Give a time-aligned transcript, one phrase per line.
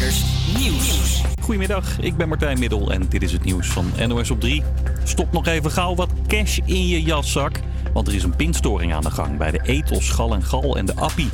[0.00, 1.22] Nieuws.
[1.42, 4.62] Goedemiddag, ik ben Martijn Middel en dit is het nieuws van NOS op 3.
[5.04, 7.60] Stop nog even gauw wat cash in je jaszak,
[7.92, 10.86] want er is een pinstoring aan de gang bij de Ethos, Gal en Gal en
[10.86, 11.28] de Appie.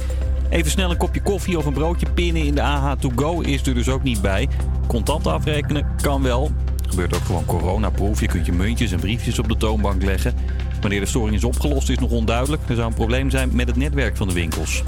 [0.50, 3.88] Even snel een kopje koffie of een broodje pinnen in de AH2Go is er dus
[3.88, 4.48] ook niet bij.
[4.86, 6.50] Contant afrekenen kan wel.
[6.88, 8.20] Gebeurt ook gewoon coronaproof.
[8.20, 10.34] Je kunt je muntjes en briefjes op de toonbank leggen.
[10.80, 12.62] Wanneer de storing is opgelost is nog onduidelijk.
[12.68, 14.82] Er zou een probleem zijn met het netwerk van de winkels.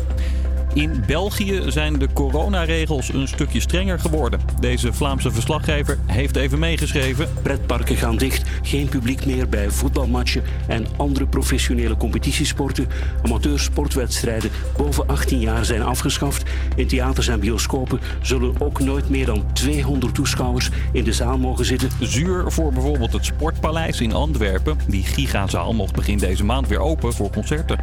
[0.74, 4.40] In België zijn de coronaregels een stukje strenger geworden.
[4.60, 7.28] Deze Vlaamse verslaggever heeft even meegeschreven.
[7.42, 12.86] Pretparken gaan dicht, geen publiek meer bij voetbalmatchen en andere professionele competitiesporten.
[13.22, 16.50] Amateursportwedstrijden boven 18 jaar zijn afgeschaft.
[16.76, 21.64] In theaters en bioscopen zullen ook nooit meer dan 200 toeschouwers in de zaal mogen
[21.64, 21.90] zitten.
[22.00, 24.78] Zuur voor bijvoorbeeld het Sportpaleis in Antwerpen.
[24.86, 27.78] Die gigazaal mocht begin deze maand weer open voor concerten.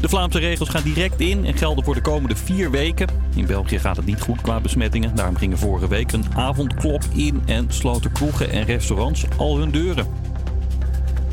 [0.00, 3.08] De Vlaamse regels gaan direct in en gelden voor de komende vier weken.
[3.34, 5.14] In België gaat het niet goed qua besmettingen.
[5.14, 10.06] Daarom gingen vorige week een avondklok in en sloten kroegen en restaurants al hun deuren.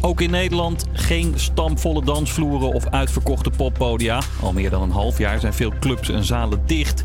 [0.02, 4.22] Ook in Nederland geen stampvolle dansvloeren of uitverkochte poppodia.
[4.42, 7.04] Al meer dan een half jaar zijn veel clubs en zalen dicht.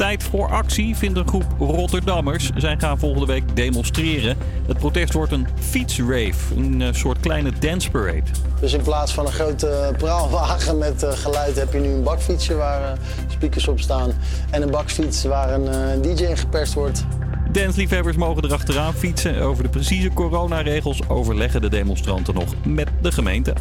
[0.00, 2.50] Tijd voor actie vindt een groep Rotterdammers.
[2.56, 4.36] Zij gaan volgende week demonstreren.
[4.66, 8.22] Het protest wordt een fietsrave, een eh, soort kleine dance parade.
[8.60, 12.54] Dus in plaats van een grote praalwagen met eh, geluid heb je nu een bakfietsje
[12.54, 12.98] waar eh,
[13.28, 14.12] speakers op staan.
[14.50, 17.04] En een bakfiets waar een eh, DJ in geperst wordt.
[17.52, 19.40] Dansliefhebbers mogen erachteraan fietsen.
[19.40, 23.54] Over de precieze coronaregels overleggen de demonstranten nog met de gemeente.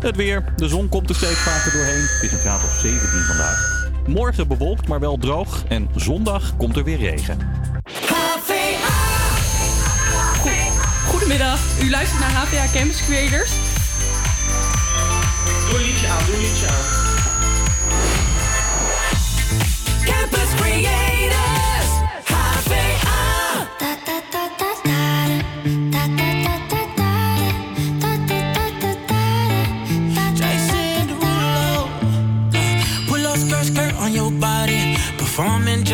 [0.00, 0.44] Het weer.
[0.56, 2.02] De zon komt er steeds vaker doorheen.
[2.02, 3.85] Het is een graad of 17 vandaag.
[4.06, 5.64] Morgen bewolkt, maar wel droog.
[5.68, 7.38] En zondag komt er weer regen.
[11.06, 13.50] Goedemiddag, u luistert naar HVA Campus Creators.
[15.70, 17.05] Doe een liedje aan, doe een liedje aan.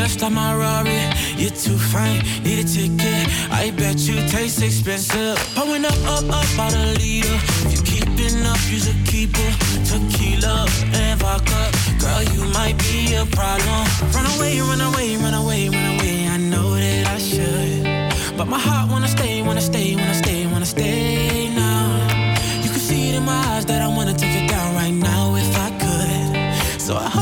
[0.09, 0.99] Just like my Rari.
[1.37, 3.25] You're too fine, need a ticket.
[3.51, 5.37] I bet you taste expensive.
[5.55, 7.39] Pulling up, up, up out a leader.
[7.65, 9.51] If you keeping up, you's a keeper.
[9.87, 11.71] Tequila and vodka.
[12.01, 13.83] Girl, you might be a problem.
[14.15, 16.27] Run away, run away, run away, run away.
[16.27, 18.37] I know that I should.
[18.37, 21.87] But my heart wanna stay, wanna stay, wanna stay, wanna stay now.
[22.63, 25.37] You can see it in my eyes that I wanna take it down right now
[25.37, 26.81] if I could.
[26.81, 27.22] So I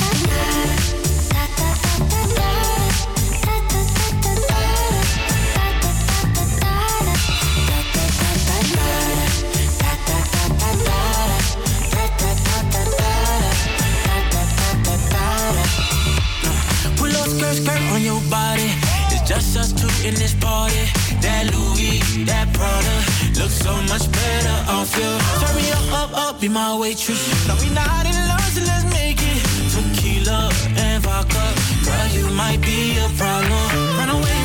[17.55, 18.69] skirt, skirt on your body.
[19.11, 20.85] It's just us two in this party.
[21.21, 22.95] That Louis, that Prada,
[23.39, 25.11] looks so much better off you.
[25.41, 27.21] Turn me up, up, up, be my waitress.
[27.47, 29.41] Now we not in love, so let's make it.
[29.73, 31.45] Tequila and vodka,
[31.85, 33.65] girl, you might be a problem.
[33.97, 34.40] Run away,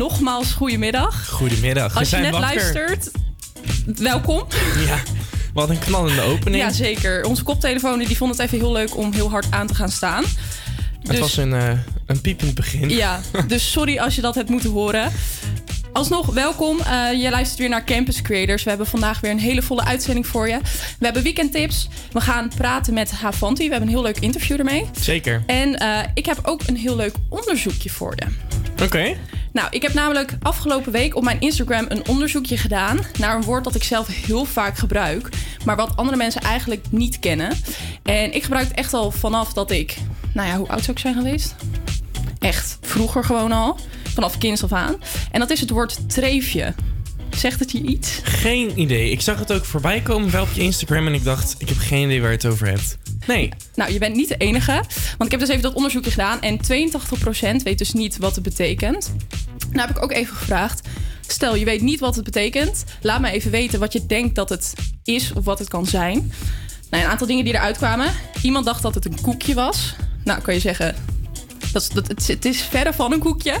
[0.00, 1.28] nogmaals, goedemiddag.
[1.28, 1.96] Goedemiddag.
[1.96, 2.54] Als je net wakker.
[2.54, 3.10] luistert,
[3.98, 4.46] welkom.
[4.86, 4.98] Ja,
[5.54, 6.62] wat een knallende opening.
[6.62, 7.24] Ja, zeker.
[7.24, 10.22] Onze koptelefonen die vonden het even heel leuk om heel hard aan te gaan staan.
[10.22, 12.88] het Dus- was een, eh, een piepend begin.
[12.90, 15.12] Ja, dus sorry als je dat hebt moeten horen.
[15.92, 16.80] Alsnog, welkom.
[16.80, 18.62] Eh, je luistert weer naar Campus Creators.
[18.62, 20.58] We hebben vandaag weer een hele volle uitzending voor je.
[20.98, 21.88] We hebben weekendtips.
[22.12, 23.64] We gaan praten met Havanti.
[23.64, 24.86] We hebben een heel leuk interview ermee.
[25.00, 25.42] Zeker.
[25.46, 28.26] En eh, ik heb ook een heel leuk onderzoekje voor je.
[28.84, 29.16] Oké.
[29.52, 33.64] Nou, ik heb namelijk afgelopen week op mijn Instagram een onderzoekje gedaan naar een woord
[33.64, 35.28] dat ik zelf heel vaak gebruik,
[35.64, 37.56] maar wat andere mensen eigenlijk niet kennen.
[38.02, 39.96] En ik gebruik het echt al vanaf dat ik,
[40.34, 41.54] nou ja, hoe oud zou ik zijn geweest?
[42.38, 43.78] Echt, vroeger gewoon al,
[44.14, 44.96] vanaf kinds af aan.
[45.30, 46.74] En dat is het woord treefje.
[47.36, 48.20] Zegt het je iets?
[48.22, 49.10] Geen idee.
[49.10, 51.78] Ik zag het ook voorbij komen wel op je Instagram en ik dacht, ik heb
[51.78, 52.98] geen idee waar je het over hebt.
[53.26, 53.48] Nee.
[53.74, 54.72] Nou, je bent niet de enige.
[55.18, 56.40] Want ik heb dus even dat onderzoekje gedaan.
[56.40, 59.12] En 82% weet dus niet wat het betekent.
[59.72, 60.88] Nou heb ik ook even gevraagd.
[61.26, 62.84] Stel, je weet niet wat het betekent.
[63.00, 64.72] Laat me even weten wat je denkt dat het
[65.04, 66.32] is of wat het kan zijn.
[66.90, 68.12] Nou, een aantal dingen die eruit kwamen.
[68.42, 69.94] Iemand dacht dat het een koekje was.
[70.24, 70.94] Nou, kan je zeggen,
[71.72, 73.54] dat, is- dat, het, het is verre van een koekje.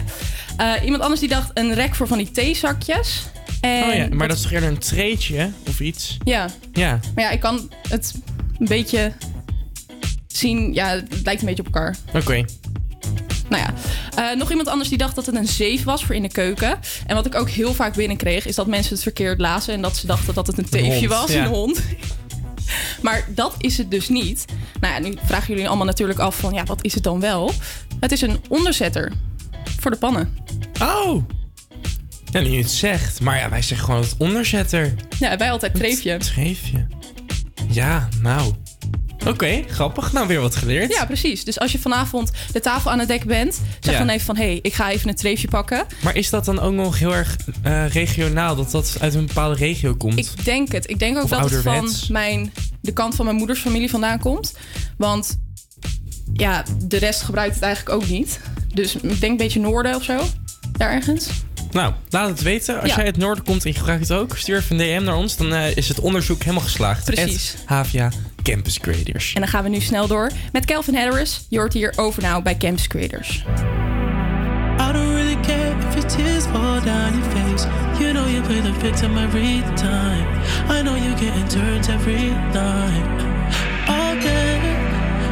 [0.56, 3.22] Eh, iemand anders die dacht een rek voor van die theezakjes.
[3.60, 6.16] En Oh ja, maar dat is toch eerder een treetje of iets?
[6.24, 7.00] Ja, Ja.
[7.14, 8.14] maar ja, ik kan het
[8.58, 9.12] een beetje
[10.40, 10.74] zien.
[10.74, 11.96] Ja, het lijkt een beetje op elkaar.
[12.14, 12.44] Oké.
[13.48, 13.74] Nou ja,
[14.14, 16.78] Eh, nog iemand anders die dacht dat het een zeef was voor in de keuken.
[17.06, 19.96] En wat ik ook heel vaak binnenkreeg, is dat mensen het verkeerd lazen en dat
[19.96, 21.44] ze dachten dat het een teefje hond, was, ja.
[21.44, 21.80] een hond.
[23.02, 24.44] maar dat is het dus niet.
[24.80, 27.52] Nou ja, nu vragen jullie allemaal natuurlijk af van, ja, wat is het dan wel?
[28.00, 29.12] Het is een onderzetter
[29.80, 30.36] voor de pannen.
[30.82, 31.24] Oh!
[32.32, 33.20] Ja, nu je het zegt.
[33.20, 34.94] Maar ja, wij zeggen gewoon het onderzetter.
[35.18, 36.16] Ja, wij altijd treefje.
[36.16, 36.86] Treefje.
[37.68, 38.54] Ja, nou.
[39.26, 40.12] Oké, grappig.
[40.12, 40.92] Nou, weer wat geleerd.
[40.92, 41.44] Ja, precies.
[41.44, 43.98] Dus als je vanavond de tafel aan het dekken bent, zeg Ja.
[44.00, 45.84] dan even van, hé, hey, ik ga even een treefje pakken.
[46.02, 48.56] Maar is dat dan ook nog heel erg eh, regionaal?
[48.56, 50.18] Dat dat uit een bepaalde regio komt?
[50.18, 50.90] Ik denk het.
[50.90, 54.18] Ik denk ook Of dat het van mijn, de kant van mijn moeders familie vandaan
[54.18, 54.54] komt.
[54.96, 55.38] Want
[56.32, 58.40] ja, de rest gebruikt het eigenlijk ook niet.
[58.74, 60.20] Dus ik denk een beetje noorden of zo.
[60.76, 61.28] Daar ergens.
[61.72, 62.80] Nou, laat het weten.
[62.80, 62.96] Als Ja.
[62.96, 65.16] jij uit het noorden komt en je gebruikt het ook, stuur even een DM naar
[65.16, 65.36] ons.
[65.36, 67.04] Dan eh, is het onderzoek helemaal geslaagd.
[67.04, 67.54] Precies.
[67.64, 68.10] Havia
[68.42, 69.32] Campus Creators.
[69.34, 71.46] En dan gaan we nu snel door met Calvin Harris.
[71.48, 73.44] Je hoort hier over nou bij Campus Creators.
[74.80, 77.66] I don't really care if your tears fall down your face.
[77.98, 80.26] You know you play the victim every time.
[80.68, 83.22] I know you getting turns every night.
[83.88, 84.58] All day,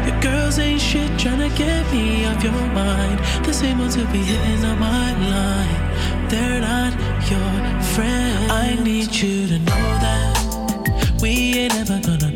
[0.06, 3.18] your girls ain't shit tryna get me off your mind.
[3.44, 6.28] The same ones who be hitting on my line.
[6.28, 6.92] They're not
[7.30, 8.50] your friends.
[8.50, 12.32] I need you to know that we ain't ever gonna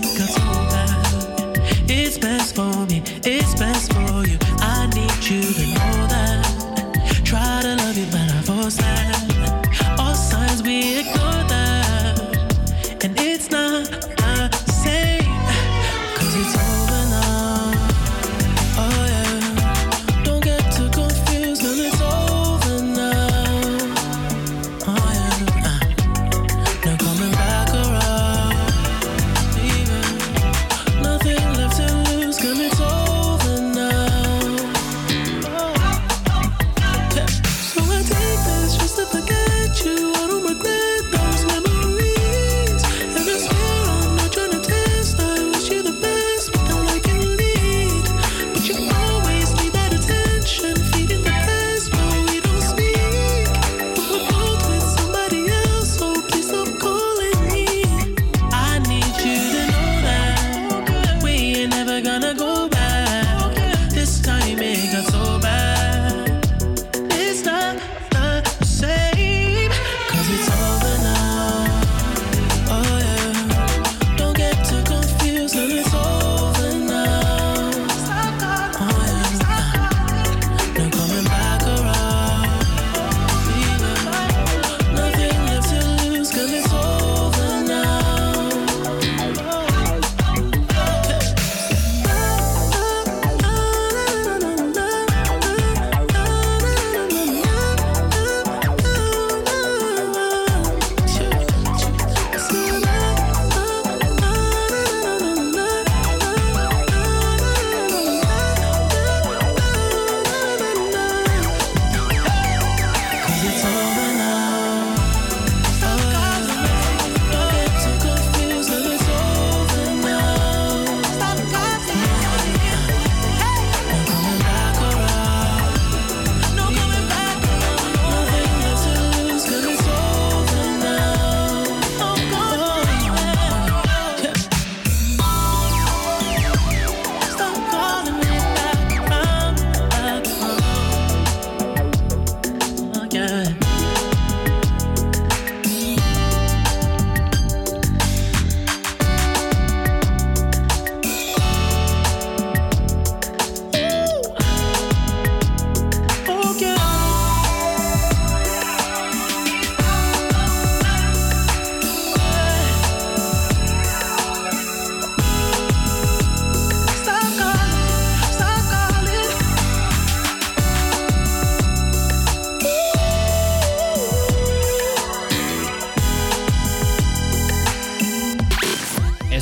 [0.00, 0.40] time it got so
[0.70, 1.90] bad.
[1.90, 2.87] It's best for me,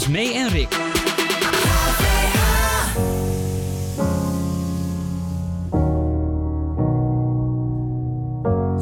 [0.06, 0.72] Esmee en Rick.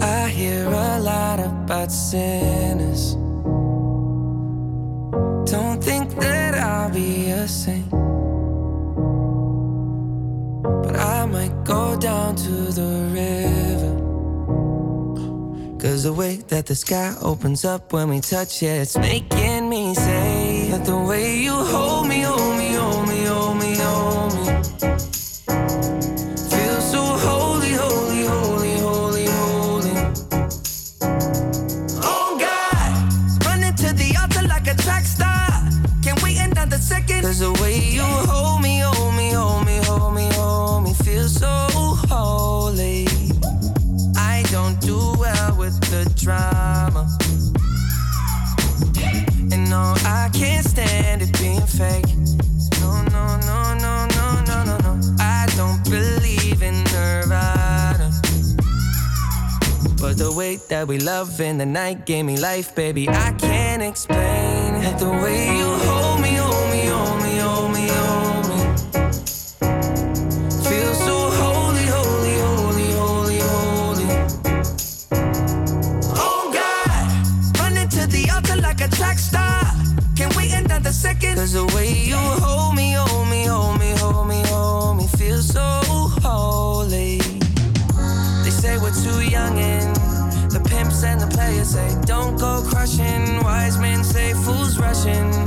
[0.02, 3.14] I hear a lot about sinners.
[5.50, 7.88] Don't think that I'll be a saint.
[10.82, 13.94] But I might go down to the river.
[15.78, 19.53] Cause the way that the sky opens up when we touch it, it's making
[20.84, 21.53] the way you
[60.84, 63.08] that we love in the night gave me life, baby.
[63.08, 64.74] I can't explain.
[64.98, 66.03] The way you hold
[94.78, 95.43] rushing,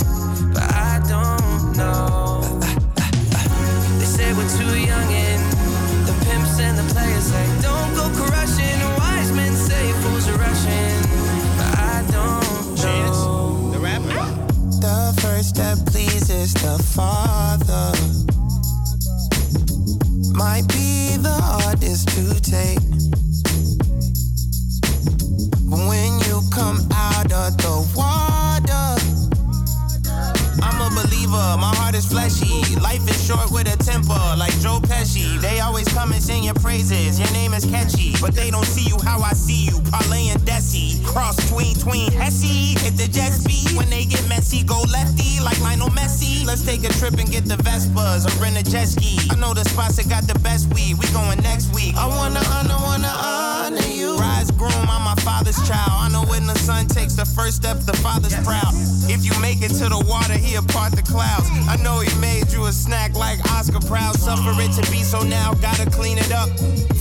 [36.48, 37.20] your praises.
[37.20, 39.82] Your name is catchy, but they don't see you how I see you.
[39.92, 42.78] Parlay and Desi, cross tween tween Hesse.
[42.84, 46.46] Hit the jet speed when they get messy, go lefty like Lionel Messi.
[46.46, 49.18] Let's take a trip and get the Vespas or rent a jet ski.
[49.32, 50.98] I know the spots that got the best weed.
[51.00, 51.96] We going next week.
[51.98, 54.18] I wanna honor, wanna honor you.
[54.18, 55.90] Rise groom, I'm my father's child.
[55.90, 58.74] I know when the son takes the first step, the father's proud.
[59.10, 61.50] If you make it to the water, he'll part the clouds.
[61.68, 64.16] I know he made you a snack like Oscar Proud.
[64.20, 66.50] Suffer it to be so now, gotta clean it up.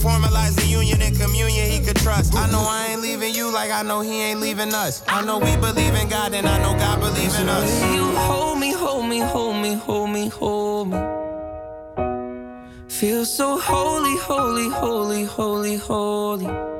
[0.01, 2.35] Formalize the union and communion he could trust.
[2.35, 5.03] I know I ain't leaving you like I know he ain't leaving us.
[5.09, 7.95] I know we believe in God and I know God believes in us.
[7.95, 10.99] You hold me, hold me, hold me, hold me, hold me.
[12.89, 16.76] Feel so holy, holy, holy, holy, holy.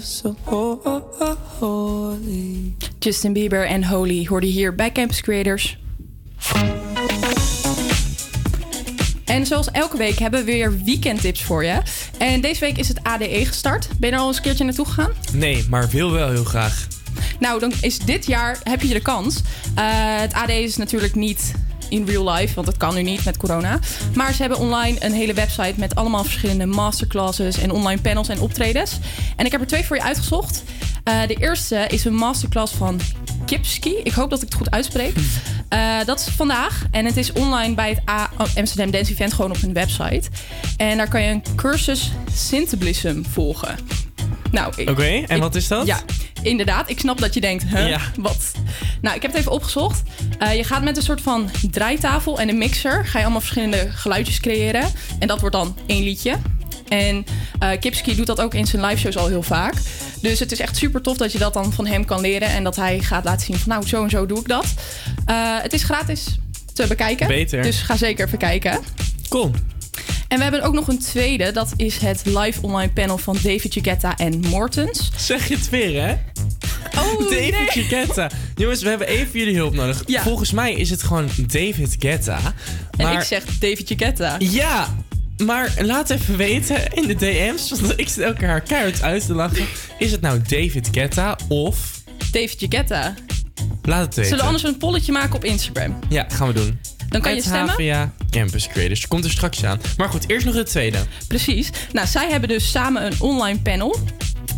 [0.00, 0.34] So
[1.58, 2.74] holy.
[2.98, 5.78] Justin Bieber en Holy hoorde je hier bij Campus Creators.
[9.24, 11.82] En zoals elke week hebben we weer weekendtips voor je.
[12.18, 13.88] En deze week is het ADE gestart.
[13.98, 15.12] Ben je er al eens een keertje naartoe gegaan?
[15.32, 16.86] Nee, maar wil wel heel graag.
[17.38, 19.40] Nou, dan is dit jaar heb je de kans.
[19.74, 19.84] Eh,
[20.20, 21.52] het ADE is natuurlijk niet
[21.88, 23.78] in real life, want dat kan nu niet met corona.
[24.14, 28.40] Maar ze hebben online een hele website met allemaal verschillende masterclasses en online panels en
[28.40, 28.98] optredens.
[29.36, 30.62] En ik heb er twee voor je uitgezocht.
[31.04, 33.00] Eh, de eerste is een masterclass van
[33.46, 33.94] Kipski.
[34.02, 35.14] Ik hoop dat ik het goed uitspreek.
[35.68, 36.84] Eh, dat is vandaag.
[36.90, 40.22] En het is online bij het A- Amsterdam Dance Event, gewoon op hun website.
[40.76, 43.76] En daar kan je een cursus Syntheblism volgen.
[44.50, 45.86] Nou, Oké, en ik- wat is dat?
[45.86, 46.00] Ja,
[46.42, 46.90] inderdaad.
[46.90, 48.00] Ik snap dat je denkt, huh, Ja.
[48.18, 48.52] wat?
[49.00, 50.02] Nou, ik heb het even opgezocht.
[50.38, 53.06] Eh, je gaat met een soort van draaitafel en een mixer...
[53.06, 54.84] ga je allemaal verschillende geluidjes creëren.
[55.18, 56.34] En dat wordt dan één liedje.
[56.88, 57.24] En
[57.58, 59.74] eh Kipski doet dat ook in zijn live shows al heel vaak.
[60.20, 62.48] Dus het is echt super tof dat je dat dan van hem kan leren.
[62.48, 64.66] En dat hij gaat laten zien van nou, zo en zo doe ik dat.
[65.26, 66.38] Eh, het is gratis
[66.74, 67.26] te bekijken.
[67.26, 67.62] Beter.
[67.62, 68.78] Dus ga zeker even kijken.
[69.28, 69.50] Cool.
[70.28, 71.52] En we hebben ook nog een tweede.
[71.52, 75.10] Dat is het live online panel van David Guetta en Mortens.
[75.16, 76.12] Zeg je het weer, hè?
[77.00, 78.28] Oh, David nee.
[78.54, 80.02] Jongens, we hebben even jullie hulp nodig.
[80.06, 80.22] Ja.
[80.22, 82.38] Volgens mij is het gewoon David Guetta.
[82.96, 84.36] En Maar ik zeg David Guetta.
[84.38, 84.94] ja,
[85.36, 89.34] maar laat even weten in de DM's, want ik zit elke haar keihard uit te
[89.34, 89.66] lachen.
[89.98, 92.02] Is het nou David Guetta of...
[92.30, 93.14] David Guetta.
[93.82, 94.24] Laat het weten.
[94.24, 95.98] Zullen we anders een polletje maken op Instagram?
[96.08, 96.78] Ja, gaan we doen.
[97.08, 97.74] Dan kan je Het stemmen.
[97.74, 99.08] HVA Campus Creators.
[99.08, 99.80] Komt er straks aan.
[99.96, 100.98] Maar goed, eerst nog het tweede.
[101.26, 101.70] Precies.
[101.92, 103.98] Nou, zij hebben dus samen een online panel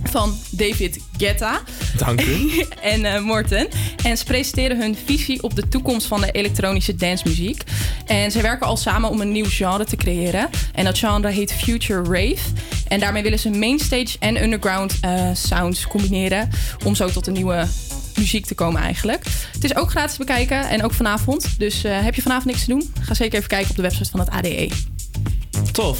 [0.04, 1.60] van David Guetta
[1.96, 2.64] Dank u.
[2.82, 3.68] en eh, Morten.
[4.04, 7.62] En ze presenteren hun visie op de toekomst van de elektronische dancemuziek.
[8.06, 10.48] En ze werken al samen om een nieuw genre te creëren.
[10.74, 12.54] En dat genre heet Future Rave.
[12.88, 16.50] En daarmee willen ze mainstage en underground eh, sounds combineren.
[16.84, 17.66] Om zo tot een nieuwe
[18.16, 19.24] muziek te komen eigenlijk.
[19.52, 21.58] Het is ook gratis te bekijken en ook vanavond.
[21.58, 22.92] Dus eh, heb je vanavond niks te doen?
[23.00, 24.70] Ga zeker even kijken op de website van het ADE.
[25.72, 25.98] Tof.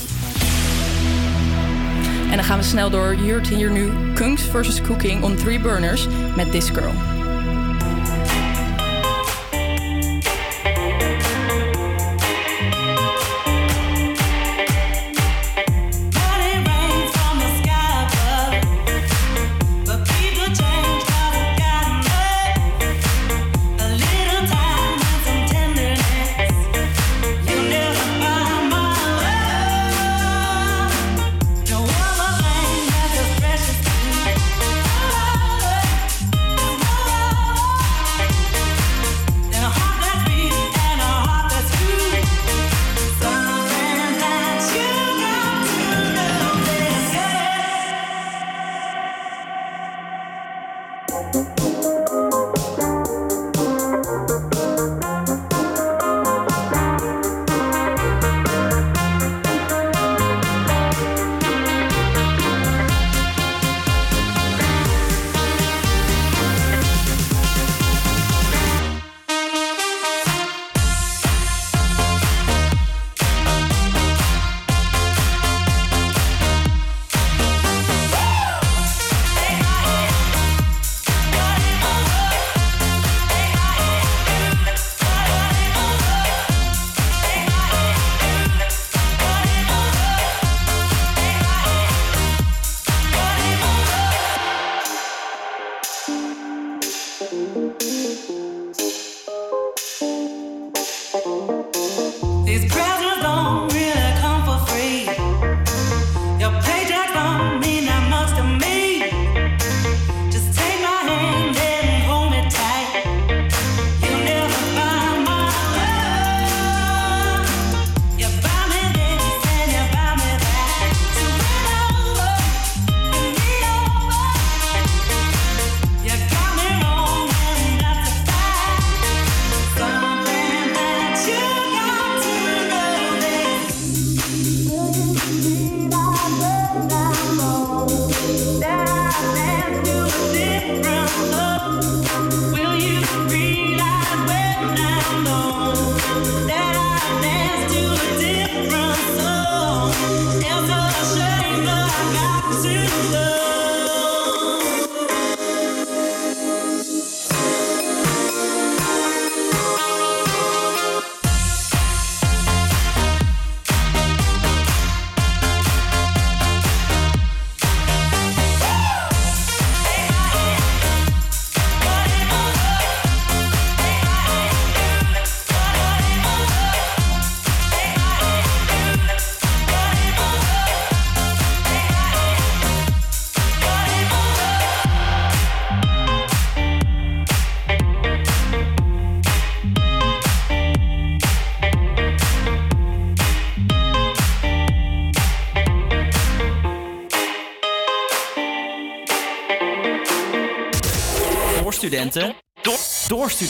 [2.31, 3.15] En dan gaan we snel door.
[3.15, 4.81] Hoort hier nu Kunks vs.
[4.81, 7.20] Cooking on Three Burners met This Girl.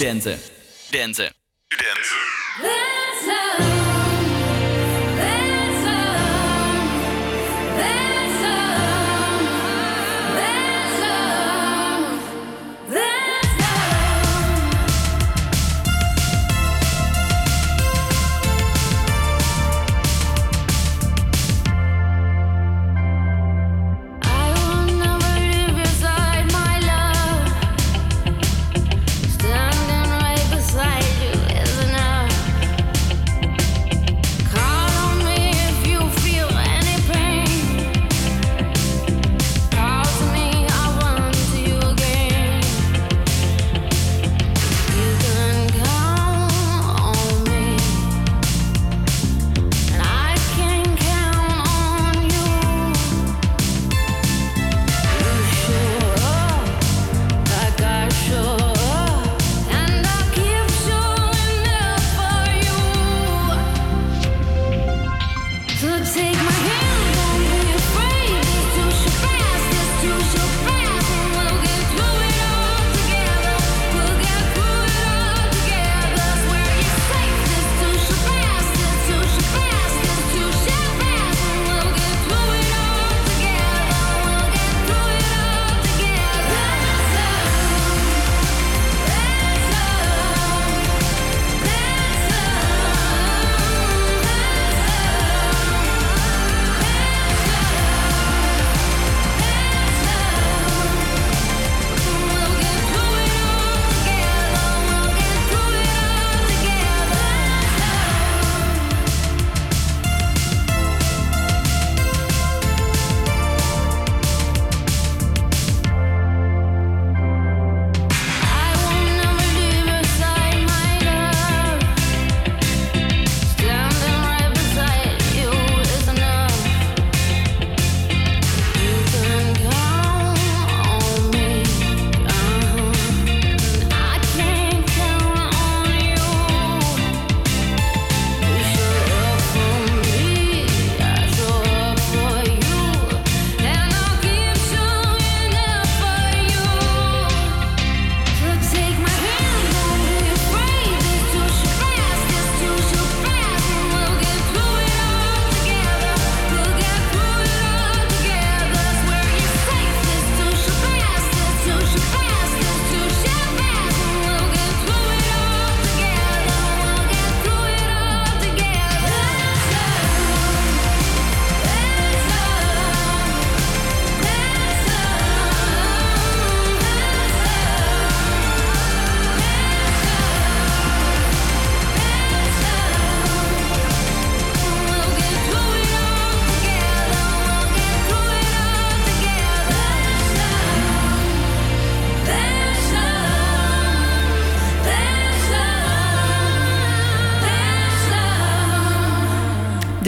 [0.01, 0.50] Studenten.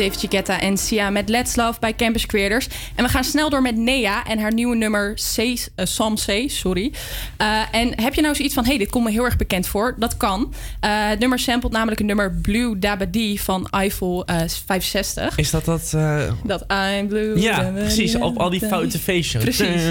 [0.02, 2.68] David Chiquetta en Sia met Let's Love bij Campus Creators.
[2.94, 6.44] En we gaan snel door met Nea en haar nieuwe nummer C, eh, Sam C,
[6.46, 6.92] sorry.
[7.36, 9.94] Eh, en heb je nou zoiets van, hey, dit komt me heel erg bekend voor?
[9.98, 10.54] Dat kan.
[10.80, 14.36] Eh, het nummer sampled namelijk een nummer Blue Dabba van Eiffel eh,
[14.66, 15.36] 65.
[15.36, 15.90] Is dat dat...
[16.44, 17.40] Dat I'm blue.
[17.40, 18.14] ja, precies.
[18.14, 19.42] Op al die foute feestjes.
[19.42, 19.82] Precies.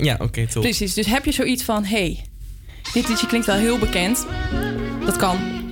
[0.00, 0.62] Ja, oké, top.
[0.62, 2.24] Precies, dus heb je zoiets van, hey,
[2.92, 4.26] dit liedje klinkt wel heel bekend.
[5.04, 5.63] Dat kan.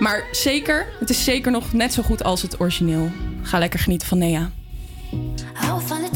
[0.00, 3.10] Maar zeker, het is zeker nog net zo goed als het origineel.
[3.42, 4.50] Ga lekker genieten van Nea.
[5.86, 6.15] Find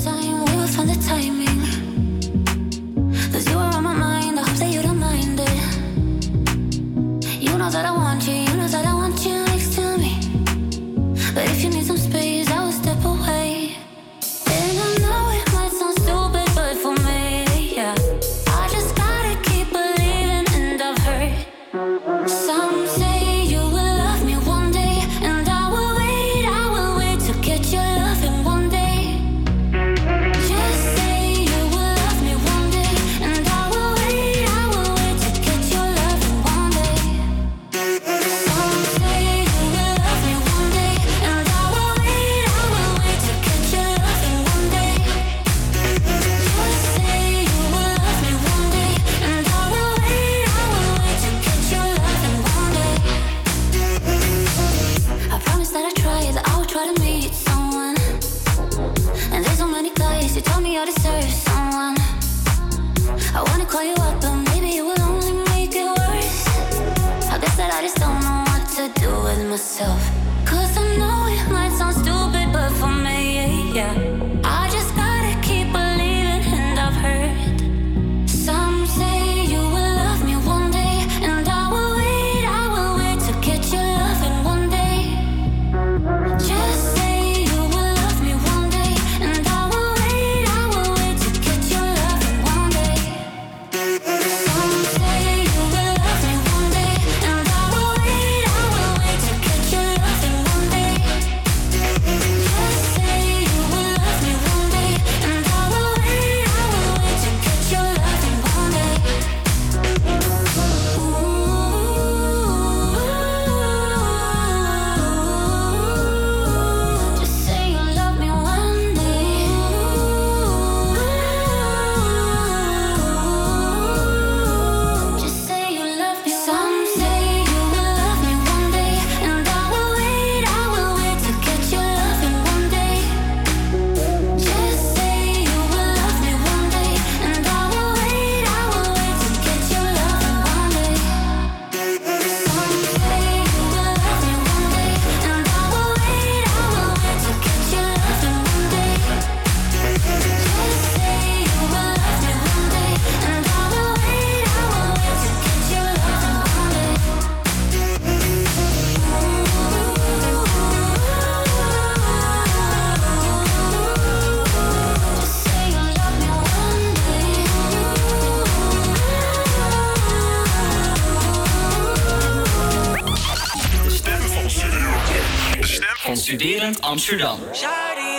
[177.01, 177.41] Amsterdam.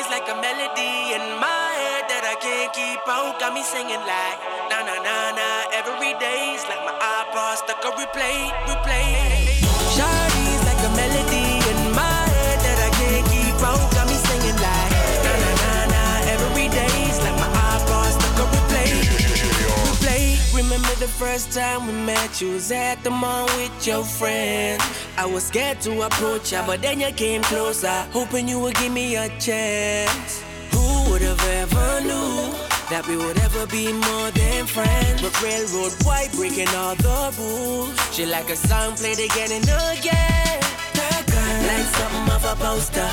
[0.10, 3.40] Like a melody in my head that I can't keep out.
[3.40, 4.38] Got me singing like
[4.74, 9.62] na na na na every day's like my iPod stuck on replay, replay.
[9.94, 13.86] Shawty's like a melody in my head that I can't keep out.
[13.94, 14.92] Got me singing like
[15.24, 18.92] na na na na every day's like my iPod stuck on replay,
[19.94, 20.26] replay.
[20.58, 22.42] Remember the first time we met?
[22.42, 24.82] You was at the mall with your friend.
[25.22, 28.92] I was scared to approach ya, but then you came closer, hoping you would give
[28.92, 30.42] me a chance.
[30.74, 32.50] Who would have ever knew
[32.90, 35.22] that we would ever be more than friends?
[35.22, 37.94] But railroad white breaking all the rules.
[38.10, 40.58] She like a song played again and again.
[40.98, 43.10] That girl like something off a poster.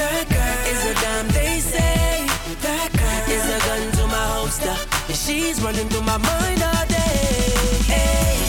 [0.00, 2.24] That girl is a damn they say.
[2.64, 4.76] That girl is a gun to my holster.
[5.08, 6.79] And she's running through my mind day.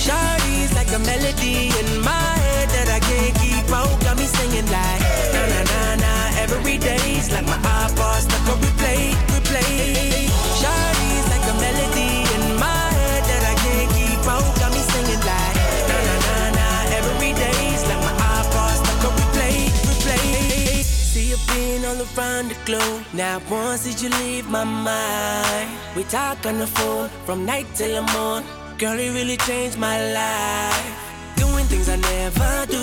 [0.04, 3.94] Shawty's like a melody in my head that I can't keep out.
[4.02, 5.02] Got me singing like
[5.34, 10.28] na na na na every day's like my iPod stuck on replay, replay.
[10.60, 14.48] Shawty's like a melody in my head that I can't keep out.
[14.60, 15.56] Got me singing like
[15.90, 19.58] na na na na every day's like my iPod stuck on replay,
[19.90, 20.84] replay.
[20.84, 23.06] See you been all around the globe.
[23.14, 25.70] Now once did you leave my mind?
[25.96, 28.61] We talk on the phone from night till the morning.
[28.82, 31.36] Girl, it really changed my life.
[31.36, 32.82] Doing things I never do.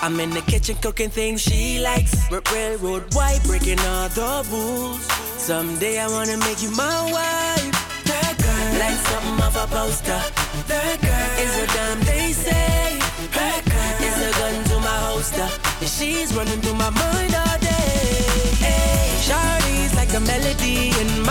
[0.00, 2.16] I'm in the kitchen cooking things she likes.
[2.50, 5.04] Railroad white, breaking all the rules.
[5.36, 7.76] Someday I wanna make you my wife.
[8.08, 10.20] That girl, like something off a poster.
[10.66, 12.98] That girl is a damn they say.
[13.36, 15.48] That girl is a gun to my holster.
[15.80, 18.24] And she's running through my mind all day.
[18.64, 21.27] Hey, Shawty's like a melody in my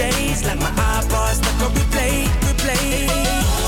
[0.00, 3.08] day's like my iPod stuck on replay, replay.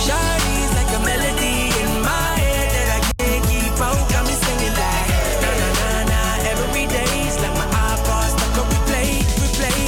[0.04, 4.00] Shawty's like a melody in my head that I can't keep out.
[4.12, 5.08] Got me singing like
[5.42, 6.20] na na na na
[6.52, 9.10] every day's like my iPod stuck on replay,
[9.42, 9.80] replay.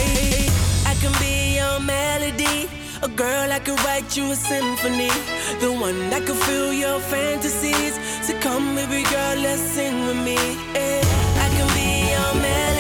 [0.93, 2.69] I can be your melody,
[3.03, 5.13] a girl I could write you a symphony,
[5.63, 7.95] the one that could fill your fantasies.
[8.27, 10.39] So come, baby girl, let's sing with me.
[10.77, 11.01] eh.
[11.45, 12.74] I can be your melody,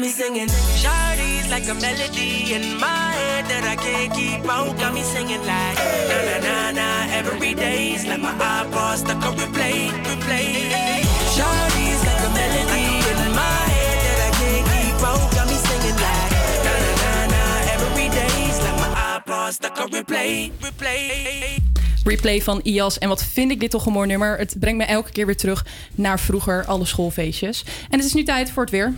[0.00, 0.48] me singing.
[0.80, 4.78] Shawty's like a melody in my head that I can't keep out.
[4.78, 5.76] Got me singing like
[6.08, 11.04] na na na na every day's like my iPod stuck on replay, replay.
[11.36, 15.26] Shawty's like a melody in my head that I can't keep out.
[15.36, 16.30] Got me singing like
[16.64, 17.42] na na na na
[17.74, 21.60] every day's like my iPod stuck on replay, replay.
[22.04, 22.98] Replay van IAS.
[22.98, 24.38] En wat vind ik dit toch een mooi nummer.
[24.38, 27.64] Het brengt me elke keer weer terug naar vroeger, alle schoolfeestjes.
[27.90, 28.94] En het is nu tijd voor het weer.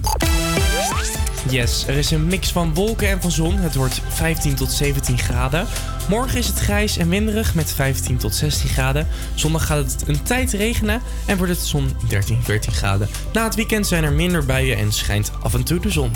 [1.50, 3.56] Yes, er is een mix van wolken en van zon.
[3.56, 5.66] Het wordt 15 tot 17 graden.
[6.08, 9.08] Morgen is het grijs en winderig met 15 tot 16 graden.
[9.34, 13.08] Zondag gaat het een tijd regenen en wordt het zon 13, 14 graden.
[13.32, 16.10] Na het weekend zijn er minder buien en schijnt af en toe de zon.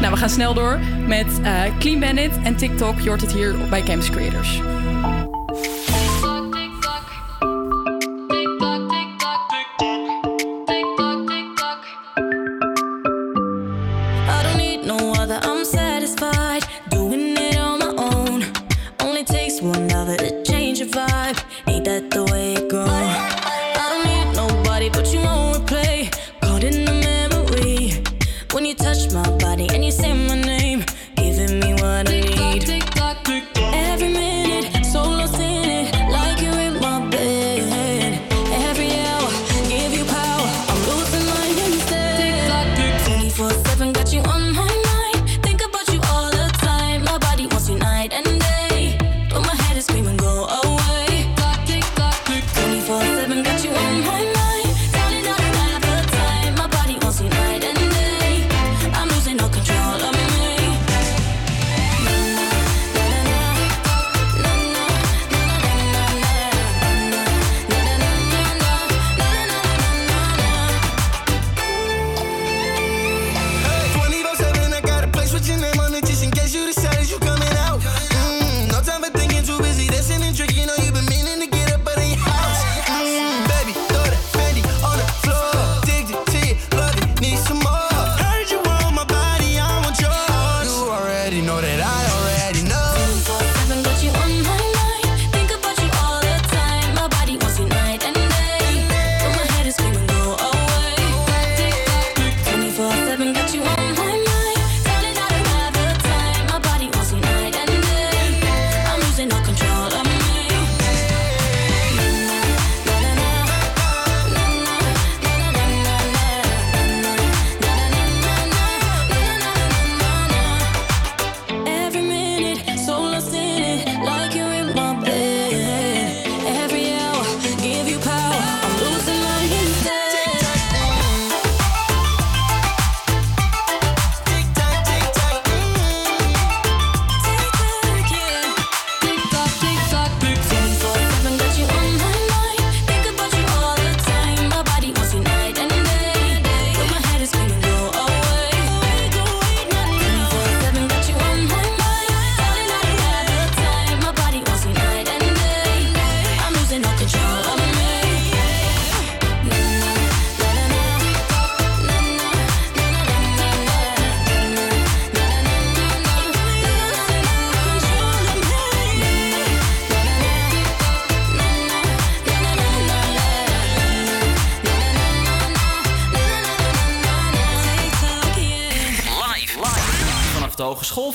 [0.00, 3.00] Nou, we gaan snel door met eh, Clean Bandit en TikTok.
[3.00, 4.60] Je het hier bij Campus Creators.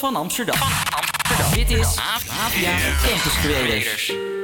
[0.07, 0.55] Van Amsterdam.
[1.53, 2.49] Dit is APA
[3.07, 4.36] Campus Creators.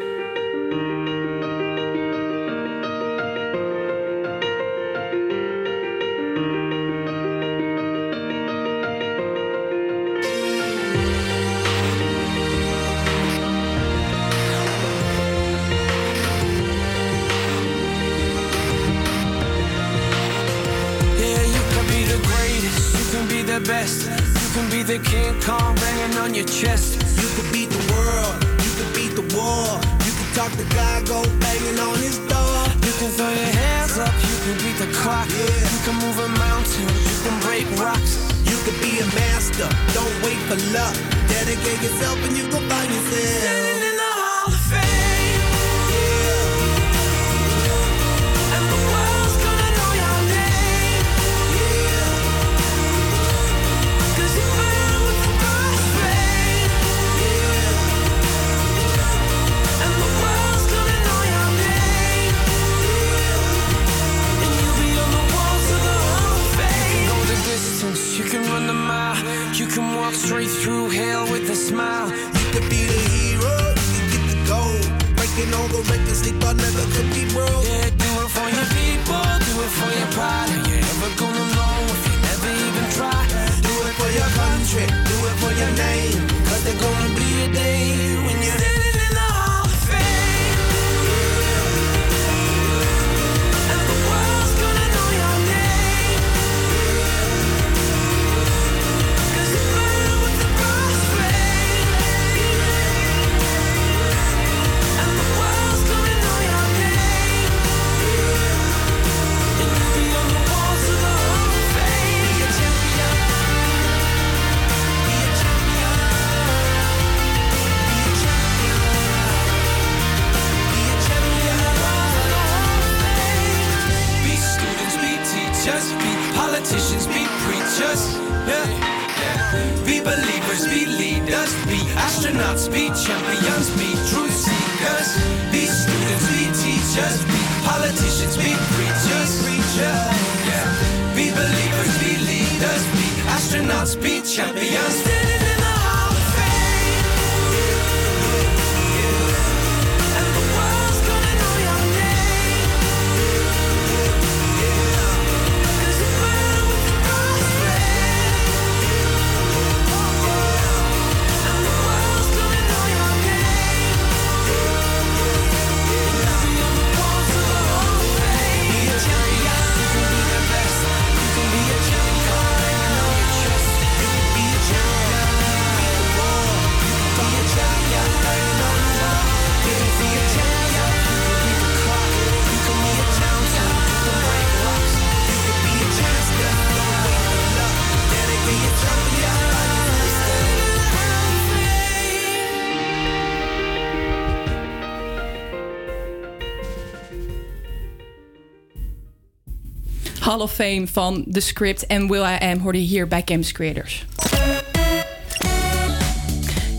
[200.34, 203.52] Hall of Fame van The Script en Will I Am hoorde je hier bij Campus
[203.52, 204.06] Creators.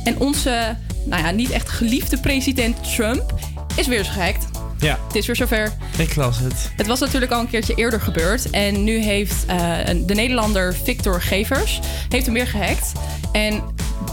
[0.04, 3.34] En onze, nou ja, niet echt geliefde president Trump
[3.76, 4.44] is weer eens gehackt.
[4.78, 5.72] Ja, Het is weer zover.
[5.98, 6.70] ik las het.
[6.76, 8.50] Het was natuurlijk al een keertje eerder gebeurd.
[8.50, 9.56] En nu heeft eh,
[10.06, 12.92] de Nederlander Victor Gevers heeft hem weer gehackt.
[13.32, 13.62] En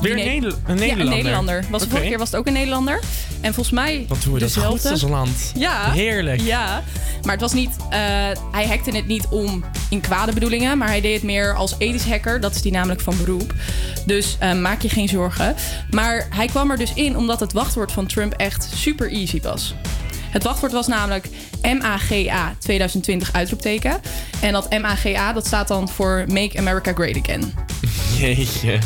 [0.01, 1.15] Weer een Ne- Neder- een Ja, een Nederlander?
[1.15, 1.65] Nederlander.
[1.69, 2.99] Was de vorige keer was het ook een Nederlander.
[3.41, 5.51] En volgens mij Wat doen we dat goed als land.
[5.55, 5.91] Ja.
[5.91, 6.41] Heerlijk.
[6.41, 6.83] Ja,
[7.21, 7.69] maar het was niet.
[7.89, 7.99] eh,
[8.51, 12.05] hij hackte het niet om in kwade bedoelingen, maar hij deed het meer als ethisch
[12.05, 12.39] hacker.
[12.39, 13.53] Dat is die namelijk van beroep.
[14.05, 15.55] Dus eh, maak je geen zorgen.
[15.89, 19.73] Maar hij kwam er dus in omdat het wachtwoord van Trump echt super easy was.
[20.29, 21.29] Het wachtwoord was namelijk
[21.61, 24.01] MAGA 2020 uitroepteken.
[24.41, 27.53] En dat MAGA dat staat dan voor Make America Great Again.
[28.19, 28.79] Jeetje.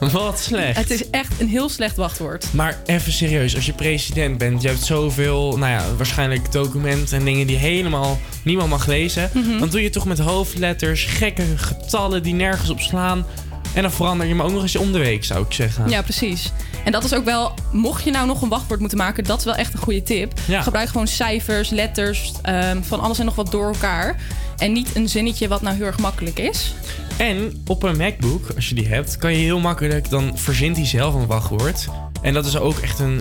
[0.12, 0.76] Wat slecht.
[0.76, 2.52] Het is echt een heel slecht wachtwoord.
[2.52, 7.24] Maar even serieus, als je president bent, je hebt zoveel, nou ja, waarschijnlijk documenten en
[7.24, 9.30] dingen die helemaal niemand mag lezen.
[9.32, 9.58] Mhm.
[9.58, 13.26] Dan doe je toch met hoofdletters, gekke getallen die nergens op slaan.
[13.74, 15.88] En dan verander je hem ook nog eens om de week, zou ik zeggen.
[15.88, 16.52] Ja, precies.
[16.84, 19.44] En dat is ook wel, mocht je nou nog een wachtwoord moeten maken, dat is
[19.44, 20.32] wel echt een goede tip.
[20.46, 20.62] Ja.
[20.62, 24.16] Gebruik gewoon cijfers, letters, ehm, van alles en nog wat door elkaar.
[24.56, 26.74] En niet een zinnetje wat nou heel erg makkelijk is.
[27.16, 30.86] En op een MacBook, als je die hebt, kan je heel makkelijk, dan verzint hij
[30.86, 31.86] zelf een wachtwoord.
[32.22, 33.20] En dat is ook echt een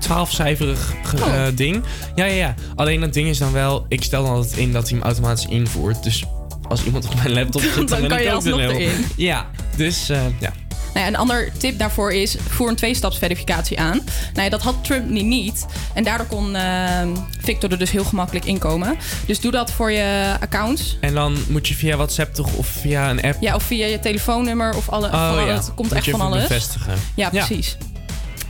[0.00, 1.34] 12-cijferig ge- Oh.
[1.46, 1.82] eh, ding.
[2.14, 2.54] Ja, ja, ja.
[2.74, 5.46] Alleen dat ding is dan wel, ik stel dan altijd in dat hij hem automatisch
[5.46, 6.02] invoert.
[6.02, 6.24] Dus
[6.68, 9.04] als iemand op mijn laptop zit, dan, Dan kan je alsnog erin.
[9.16, 10.52] Ja, dus eh, ja.
[10.98, 13.96] Nou ja, een ander tip daarvoor is: voer een tweestapsverificatie aan.
[14.32, 15.66] Nou ja, dat had Trump niet, niet.
[15.94, 17.06] En daardoor kon eh,
[17.40, 18.96] Victor er dus heel gemakkelijk inkomen.
[19.26, 20.96] Dus doe dat voor je accounts.
[21.00, 23.36] En dan moet je via WhatsApp toch of via een app...
[23.40, 26.20] Ja, of via je telefoonnummer of alle, Oh ja, het komt moet echt je van
[26.20, 26.42] alles.
[26.42, 26.94] bevestigen.
[27.14, 27.44] Ja, Ja.
[27.46, 27.76] precies.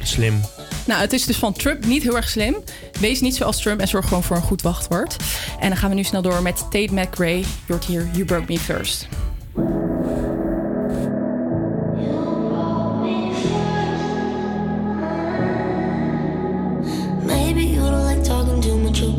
[0.02, 0.40] Slim.
[0.84, 2.56] Nou, het is dus van Trump niet heel erg slim.
[3.00, 5.16] Wees niet zoals Trump en zorg gewoon voor een goed wachtwoord.
[5.60, 7.38] En dan gaan we nu snel door met Tate McRae.
[7.38, 9.08] Je hoort hier You Broke Me First.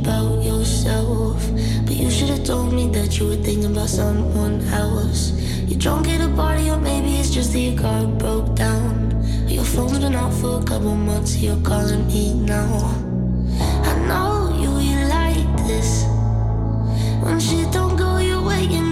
[0.09, 1.37] About yourself.
[1.85, 5.33] But you should have told me that you were thinking about someone else.
[5.67, 8.95] You're drunk at a party, or maybe it's just that your car broke down.
[9.47, 12.71] Your phone's been out for a couple months, you're calling me now.
[13.89, 16.05] I know you, you like this.
[17.23, 18.88] When shit don't go your way, you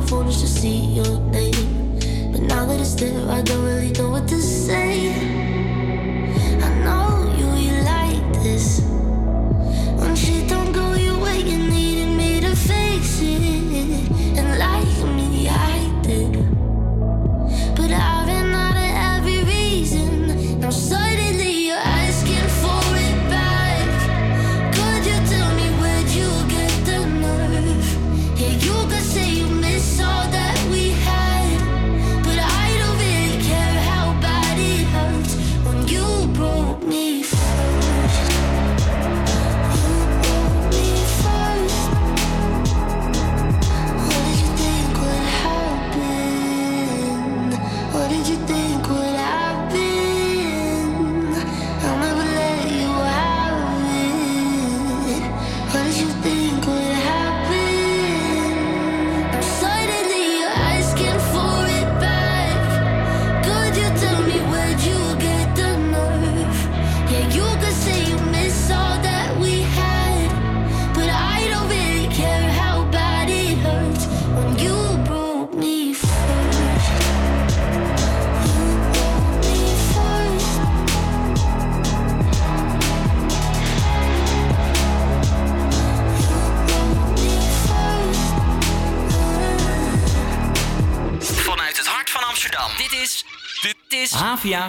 [0.00, 1.98] my phone just to see your name,
[2.30, 5.14] but now that it's there, I don't really know what to say.
[6.66, 8.82] I know you, you like this.
[9.98, 13.45] When shit don't go your way, you needed me to fix it,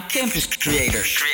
[0.02, 1.27] Campus Creators.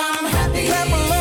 [0.00, 1.17] I'm happy.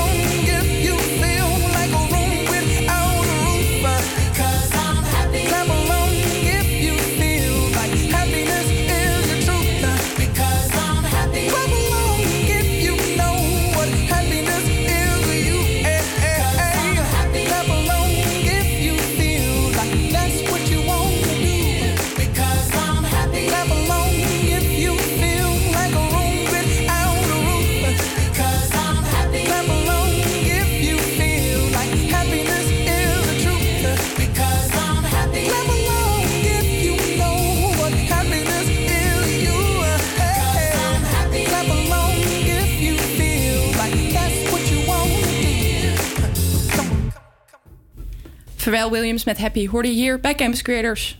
[48.67, 51.19] Pharrell Williams met Happy hoorde je hier bij Campus Creators.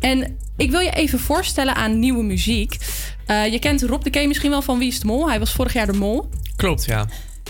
[0.00, 2.76] En ik wil je even voorstellen aan nieuwe muziek.
[3.26, 5.28] Eh, je kent Rob de K misschien wel van Wie is de Mol?
[5.28, 6.28] Hij was vorig jaar de Mol.
[6.56, 7.06] Klopt, ja.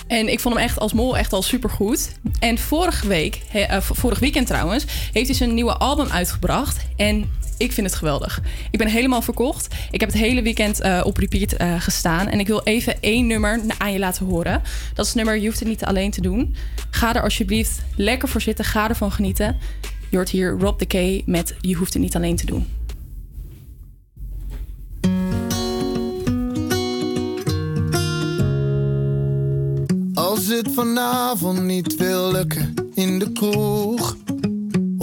[0.06, 2.10] En ik vond hem echt als mol echt al supergoed.
[2.38, 6.84] En vorige week, he- eh, vorig weekend trouwens, heeft hij zijn nieuwe album uitgebracht.
[6.96, 7.30] En
[7.60, 8.40] ik vind het geweldig.
[8.70, 9.74] Ik ben helemaal verkocht.
[9.90, 12.28] Ik heb het hele weekend eh, op repeat eh, gestaan.
[12.28, 14.62] En ik wil even één nummer aan je laten horen.
[14.94, 16.54] Dat is het nummer Je hoeft het niet alleen te doen.
[16.90, 18.64] Ga er alsjeblieft lekker voor zitten.
[18.64, 19.58] Ga ervan genieten.
[20.10, 22.66] Je hoort hier Rob de K met Je hoeft het niet alleen te doen.
[30.14, 34.16] Als het vanavond niet wil lukken in de kroeg,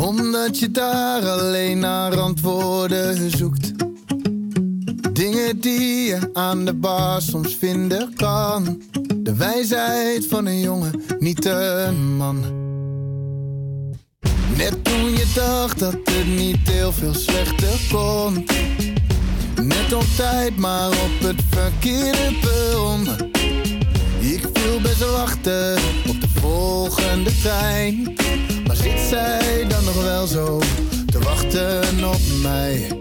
[0.08, 3.72] omdat je daar alleen naar antwoorden zoekt.
[5.14, 8.82] Dingen die je aan de bar soms vinden kan.
[9.16, 12.40] De wijsheid van een jongen, niet een man.
[14.58, 18.46] Net toen je dacht dat het niet heel veel slechter kon.
[19.62, 23.08] Net op tijd, maar op het verkeerde perron.
[24.20, 25.78] Ik viel ze wachten
[26.08, 28.16] op de volgende trein.
[28.88, 30.60] Zit zij dan nog wel zo
[31.06, 33.00] te wachten op mij?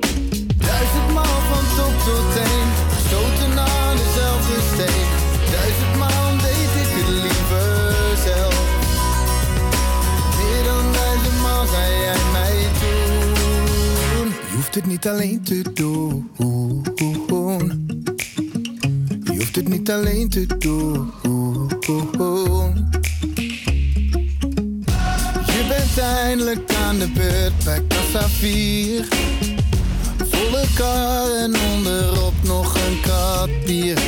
[0.57, 5.07] Duizendmaal van top tot teen, gestoten aan dezelfde steen.
[5.53, 8.65] Duizendmaal deed ik het liever zelf.
[10.39, 14.29] Meer dan duizendmaal zei jij mij toen.
[14.29, 16.31] Je hoeft het niet alleen te doen.
[19.25, 21.13] Je hoeft het niet alleen te doen.
[25.99, 29.05] Eindelijk aan de beurt bij Kassa 4.
[30.31, 33.99] Volle kar en onderop nog een krat bier.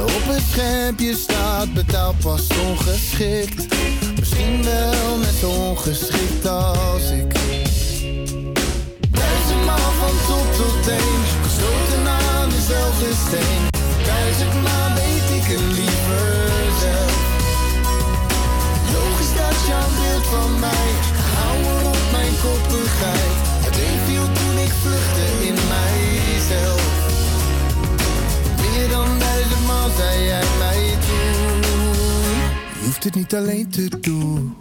[0.00, 3.66] Op het schermpje staat betaalpas ongeschikt.
[4.18, 7.34] Misschien wel net ongeschikt als ik.
[9.10, 13.84] Duizendmaal van top tot teen, gestoten aan dezelfde steen.
[14.04, 16.45] Duizendmaal weet ik het liever
[19.66, 20.88] jouw beeld van mij
[21.18, 23.34] gehouden op mijn koppigheid.
[23.66, 26.82] Het viel toen ik vluchtte in mijzelf.
[28.60, 31.60] Meer dan duizendmaal zei jij mij toen.
[32.78, 34.56] Je hoeft het niet alleen te doen.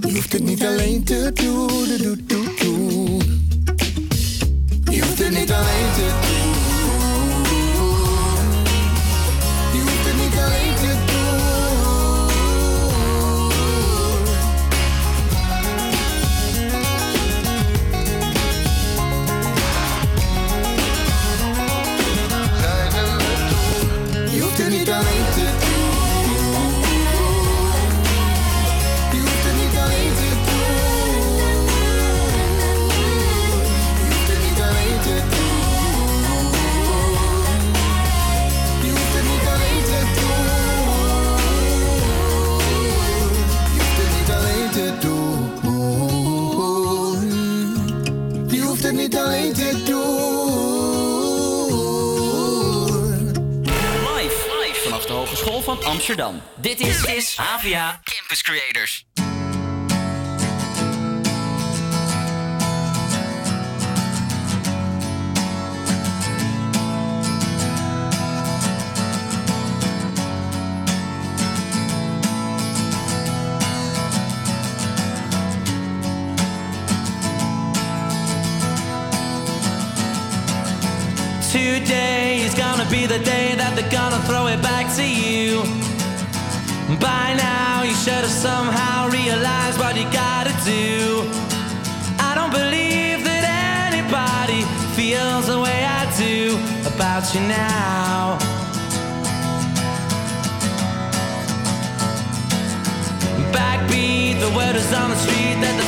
[0.00, 1.88] Je hoeft het niet alleen te doen.
[4.90, 6.43] Je hoeft het niet alleen te doen.
[56.20, 56.42] Amsterdam.
[56.56, 57.36] Dit is,
[58.04, 59.04] Campus Creators.
[81.52, 83.33] Today is gonna be the day
[87.04, 91.28] By now, you should have somehow realized what you gotta do.
[92.18, 93.44] I don't believe that
[93.92, 94.62] anybody
[94.96, 96.56] feels the way I do
[96.88, 98.38] about you now.
[103.52, 105.83] Backbeat, the word is on the street that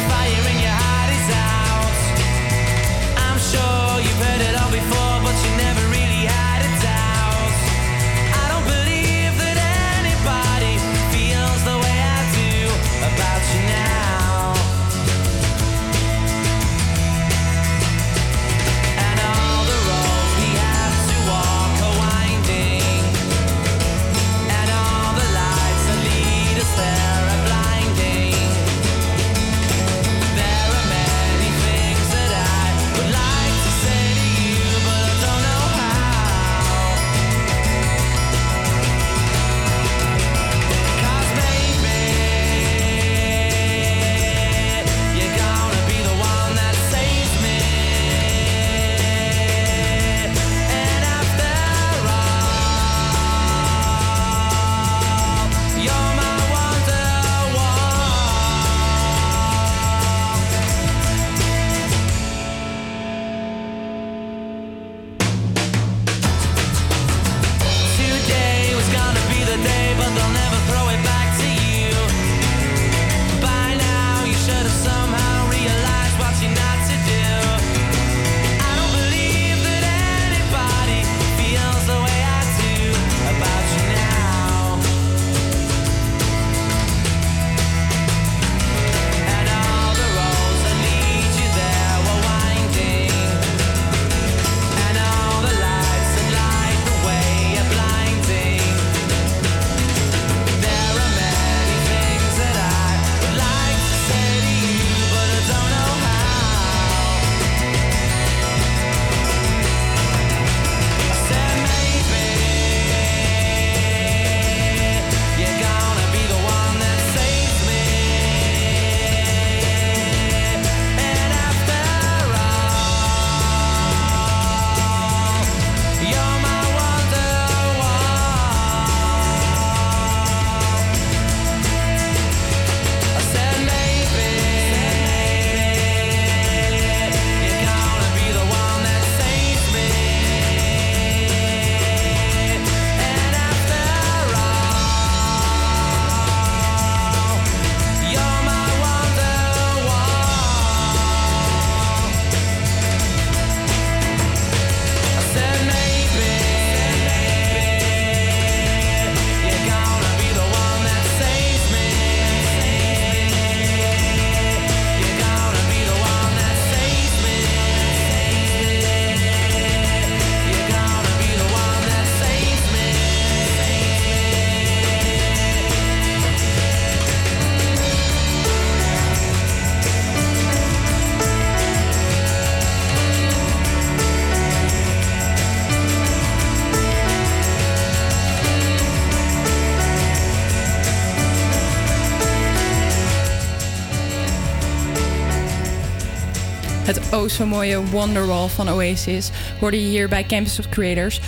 [197.31, 201.21] Zo mooie Wonderwall van Oasis hoorde je hier bij Campus of Creators.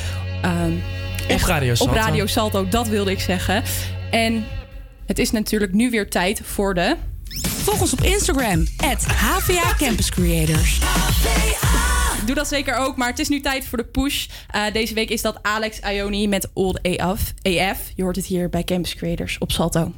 [0.43, 0.73] Ehm,
[1.29, 1.93] echt Radio Salto.
[1.93, 3.63] Op Radio Salto, dat wilde ik zeggen.
[4.11, 4.45] En
[5.07, 6.97] het is natuurlijk nu weer tijd voor de...
[7.49, 8.67] Volg ons op Instagram,
[9.07, 10.81] HVA Campus Creators.
[12.27, 14.27] Doe dat zeker ook, maar het is nu tijd voor de push.
[14.51, 17.33] Eh, deze week is dat Alex Ioni met Old AF.
[17.43, 17.79] AF.
[17.95, 19.93] Je hoort het hier bij Campus Creators op Salto.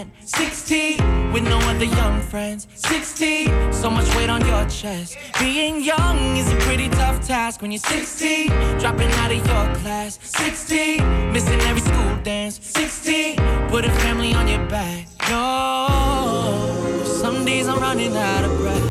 [0.00, 0.12] Rent.
[0.24, 2.66] 16 with no other young friends.
[2.74, 5.16] 16, so much weight on your chest.
[5.38, 8.48] Being young is a pretty tough task when you're 16.
[8.78, 10.18] Dropping out of your class.
[10.22, 12.58] 16, missing every school dance.
[12.62, 13.36] 16,
[13.68, 15.06] put a family on your back.
[15.28, 18.88] No, some days I'm running out of breath.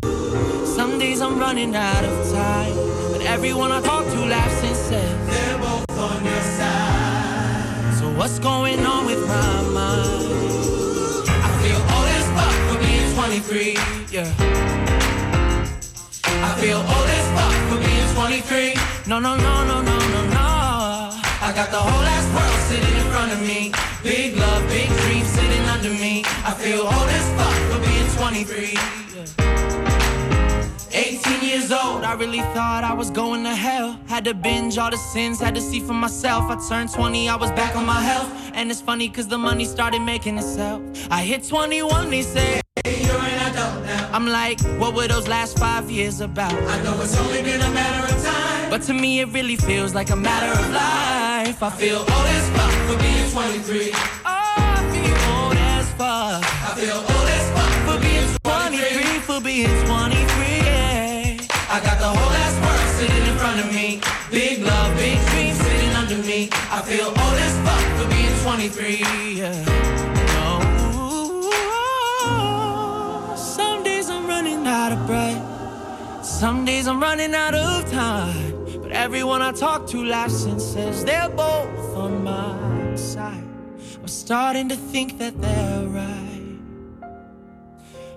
[0.66, 2.74] Some days I'm running out of time.
[3.12, 7.94] But everyone I talk to laughs and says, They're both on your side.
[7.98, 10.79] So what's going on with my mind?
[13.14, 13.74] 23.
[14.10, 14.26] Yeah.
[16.24, 18.74] I feel old as fuck for being 23.
[19.06, 20.46] No, no, no, no, no, no, no.
[21.42, 23.72] I got the whole ass world sitting in front of me.
[24.02, 26.22] Big love, big dreams sitting under me.
[26.44, 28.78] I feel old as fuck for being 23.
[29.16, 29.99] Yeah.
[31.20, 33.98] 18 18 years old, I really thought I was going to hell.
[34.06, 36.44] Had to binge all the sins, had to see for myself.
[36.50, 38.30] I turned 20, I was back on my health.
[38.54, 40.82] And it's funny cause the money started making itself.
[41.10, 44.10] I hit 21, they say, you're an adult now.
[44.12, 46.52] I'm like, what were those last five years about?
[46.52, 48.70] I know it's only been a matter of time.
[48.70, 51.62] But to me, it really feels like a matter of life.
[51.62, 53.92] I feel old as fuck for being 23.
[53.92, 56.42] Oh, I feel old as fuck.
[56.44, 59.18] I feel old as fuck for being 23.
[59.20, 60.29] For being 23,
[63.40, 64.00] front of me.
[64.30, 66.48] Big love, big dreams sitting under me.
[66.76, 68.96] I feel old as fuck for being 23,
[69.40, 69.64] yeah.
[70.34, 70.46] No.
[73.36, 75.42] Some days I'm running out of breath.
[76.24, 78.50] Some days I'm running out of time.
[78.82, 83.48] But everyone I talk to laughs and says they're both on my side.
[84.00, 86.58] I'm starting to think that they're right.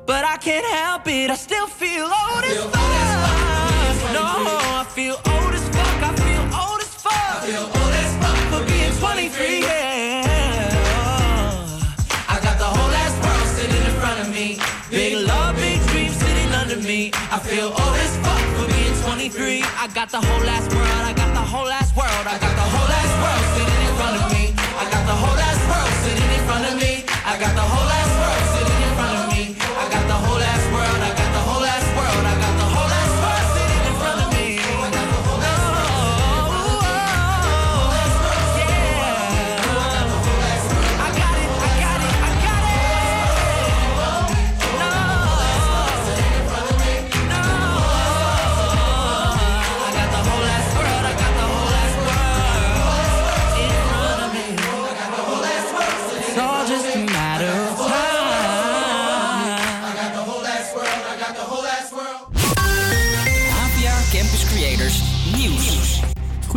[0.05, 3.52] But I can't help it, I still feel old as fuck.
[4.13, 7.13] No, I feel old as fuck, I feel old as fuck.
[7.13, 10.29] I feel old as fuck for being 23, yeah.
[12.29, 14.59] I got the whole ass world sitting in front of me.
[14.91, 17.11] Big love, big dreams sitting under me.
[17.31, 19.63] I feel old as fuck for being 23.
[19.81, 22.52] I got the whole ass world, I got the whole ass world, I got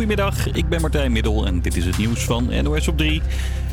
[0.07, 3.21] Goedemiddag, ik ben Martijn Middel en dit is het nieuws van NOS op 3.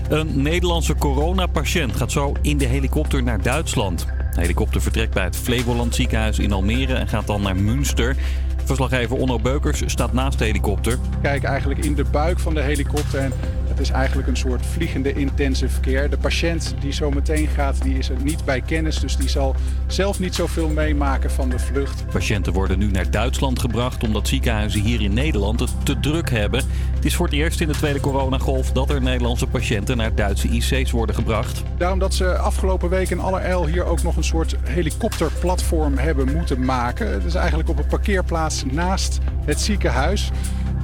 [0.09, 4.07] Een Nederlandse coronapatiënt gaat zo in de helikopter naar Duitsland.
[4.35, 8.17] De helikopter vertrekt bij het Flevoland ziekenhuis in Almere en gaat dan naar Münster.
[8.65, 10.99] Verslaggever Onno Beukers staat naast de helikopter.
[11.23, 13.33] Kijk eigenlijk in de buik van de helikopter en
[13.75, 16.09] het is eigenlijk een soort vliegende intensive care.
[16.09, 19.55] De patiënt die zo meteen gaat, die is er niet bij kennis, dus die zal
[19.87, 22.07] zelf niet zoveel meemaken van de vlucht.
[22.07, 26.65] Patiënten worden nu naar Duitsland gebracht omdat ziekenhuizen hier in Nederland het te druk hebben.
[26.95, 30.49] Het is voor het eerst in de tweede coronagolf dat er Nederlandse patiënten naar Duitse
[30.49, 31.63] IC's worden gebracht.
[31.77, 36.65] Daarom dat ze afgelopen week in allerijl hier ook nog een soort helikopterplatform hebben moeten
[36.65, 37.13] maken.
[37.13, 40.31] Het is eigenlijk op een parkeerplaats naast het ziekenhuis.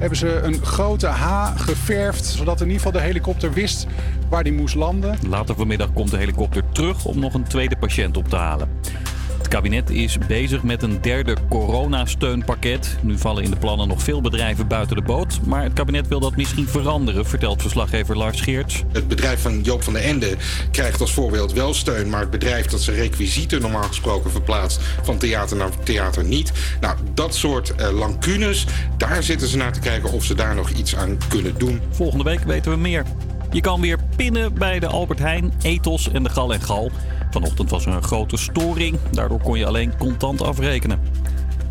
[0.01, 3.87] Hebben ze een grote H geverfd, zodat in ieder geval de helikopter wist
[4.29, 5.17] waar die moest landen.
[5.27, 8.69] Later vanmiddag komt de helikopter terug om nog een tweede patiënt op te halen.
[9.51, 12.97] Het kabinet is bezig met een derde coronasteunpakket.
[13.01, 15.39] Nu vallen in de plannen nog veel bedrijven buiten de boot.
[15.45, 18.83] Maar het kabinet wil dat misschien veranderen, vertelt verslaggever Lars Geerts.
[18.91, 20.35] Het bedrijf van Joop van den Ende
[20.71, 25.17] krijgt als voorbeeld wel steun, maar het bedrijf dat zijn requisieten normaal gesproken verplaatst van
[25.17, 26.51] theater naar theater niet.
[26.81, 28.65] Nou, dat soort eh, lancunes,
[28.97, 31.81] daar zitten ze naar te kijken of ze daar nog iets aan kunnen doen.
[31.89, 33.05] Volgende week weten we meer.
[33.51, 36.91] Je kan weer pinnen bij de Albert Heijn, Ethos en de Gal en Gal.
[37.31, 38.97] Vanochtend was er een grote storing.
[39.11, 40.99] Daardoor kon je alleen contant afrekenen.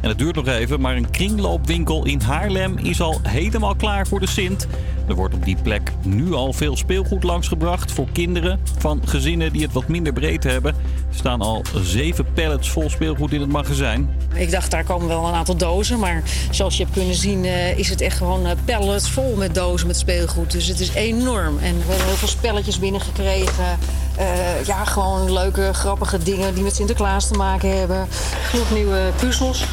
[0.00, 4.20] En het duurt nog even, maar een kringloopwinkel in Haarlem is al helemaal klaar voor
[4.20, 4.66] de Sint.
[5.08, 9.62] Er wordt op die plek nu al veel speelgoed langsgebracht voor kinderen van gezinnen die
[9.62, 10.74] het wat minder breed hebben.
[11.10, 14.16] Er staan al zeven pallets vol speelgoed in het magazijn.
[14.34, 15.98] Ik dacht, daar komen wel een aantal dozen.
[15.98, 19.54] Maar zoals je hebt kunnen zien, eh, is het echt gewoon eh, pallets vol met
[19.54, 20.50] dozen met speelgoed.
[20.50, 21.58] Dus het is enorm.
[21.58, 23.78] En we hebben heel veel spelletjes binnengekregen.
[24.16, 28.06] Eh ja, gewoon leuke, grappige dingen die met Sinterklaas te maken hebben.
[28.42, 29.64] Genoeg nieuwe puzzels.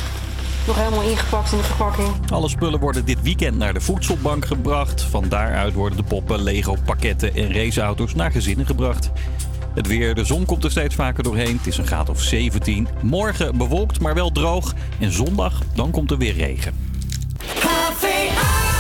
[0.67, 2.07] Nog helemaal ingepakt in de verpakking.
[2.31, 5.01] Alle spullen worden dit weekend naar de voedselbank gebracht.
[5.01, 9.11] Van daaruit worden de poppen, Lego pakketten en raceauto's naar gezinnen gebracht.
[9.77, 11.57] Het weer, de zon komt er steeds vaker doorheen.
[11.57, 12.87] Het is een graad of 17.
[13.01, 14.73] Morgen bewolkt, maar wel droog.
[14.99, 16.73] En zondag, dan komt er weer regen.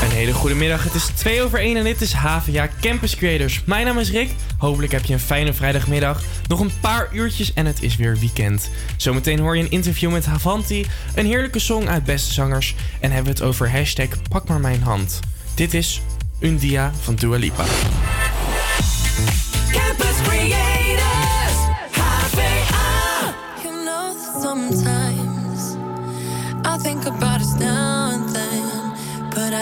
[0.03, 0.83] Een hele goede middag.
[0.83, 3.61] Het is 2 over 1 en dit is HVA Campus Creators.
[3.65, 4.29] Mijn naam is Rick.
[4.57, 6.21] Hopelijk heb je een fijne vrijdagmiddag.
[6.47, 8.69] Nog een paar uurtjes en het is weer weekend.
[8.95, 10.85] Zometeen hoor je een interview met Havanti,
[11.15, 14.81] een heerlijke song uit Beste Zangers en hebben we het over hashtag Pak maar mijn
[14.81, 15.19] hand.
[15.55, 16.01] Dit is
[16.39, 17.65] Undia van Dua Lipa.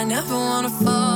[0.06, 1.15] Never wanna fall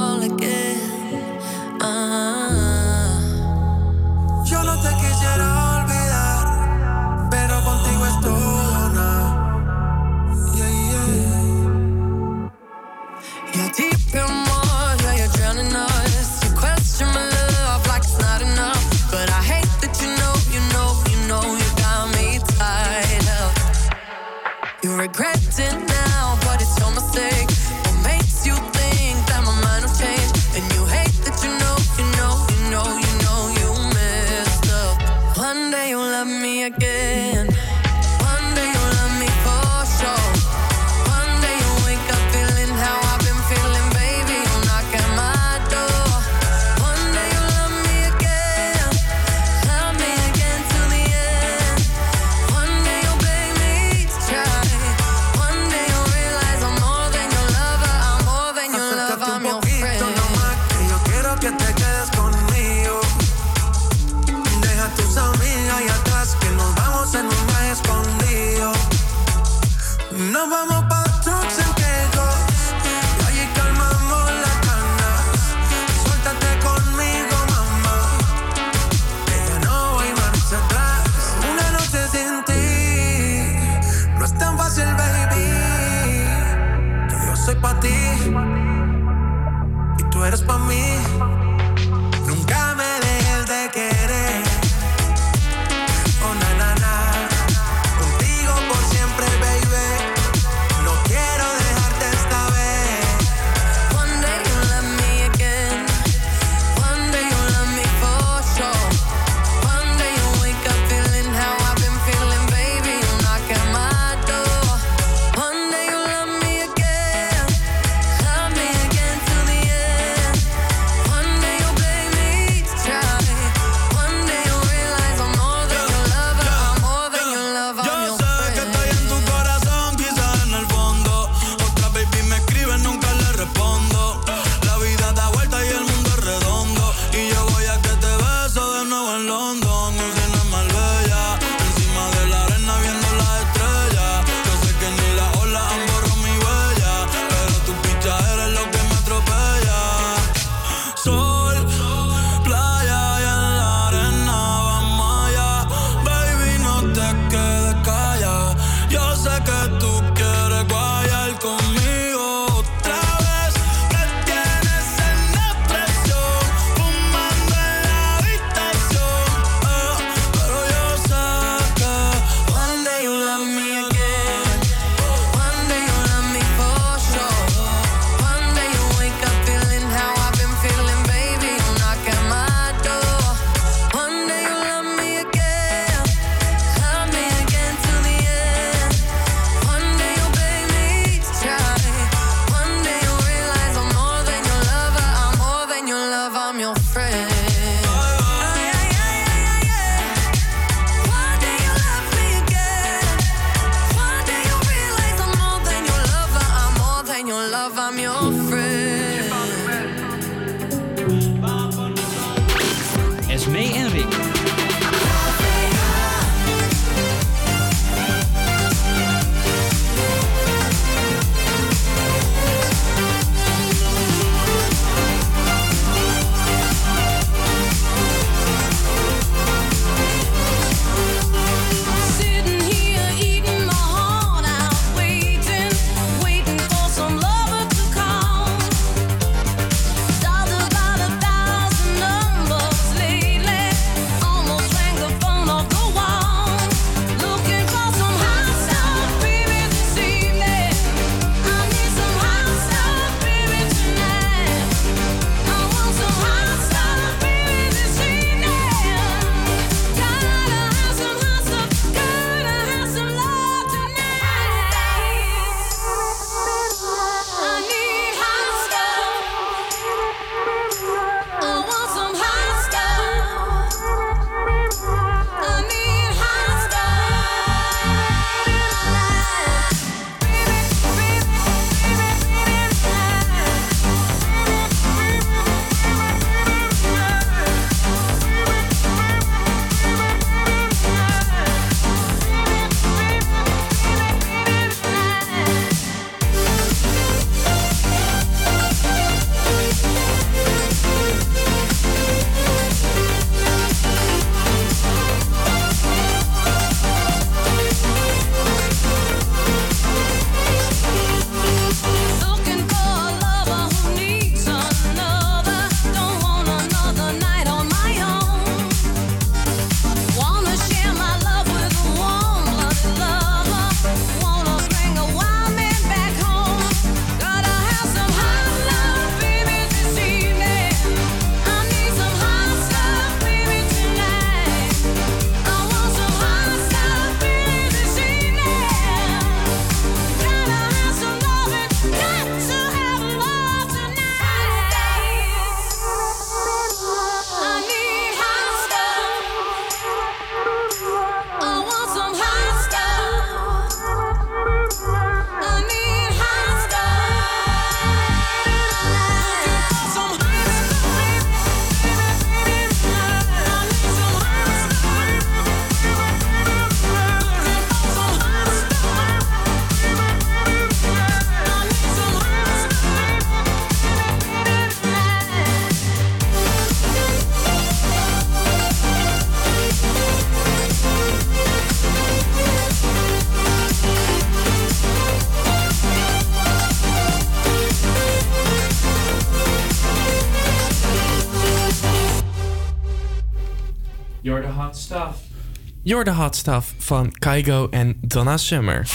[395.91, 398.87] You're the hot stuff van Kygo en Donna Summer.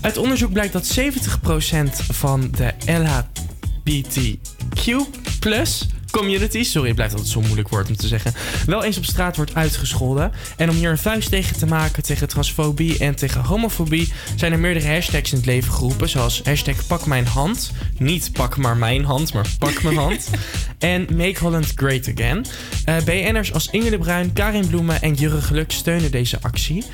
[0.00, 1.02] Uit onderzoek blijkt dat 70%
[2.12, 4.26] van de LHBTQ
[6.10, 8.34] community, sorry, het blijft altijd zo'n moeilijk woord om te zeggen,
[8.66, 10.32] wel eens op straat wordt uitgescholden.
[10.56, 14.58] En om hier een vuist tegen te maken tegen transfobie en tegen homofobie, zijn er
[14.58, 17.72] meerdere hashtags in het leven geroepen, zoals hashtag pak hand.
[17.98, 20.30] Niet pak maar mijn hand, maar pak mijn hand.
[20.78, 22.44] En Make Holland Great Again.
[22.84, 26.84] Eh BN'ers als Inge de Bruin, Karin Bloemen en Jurre Geluk steunen deze actie.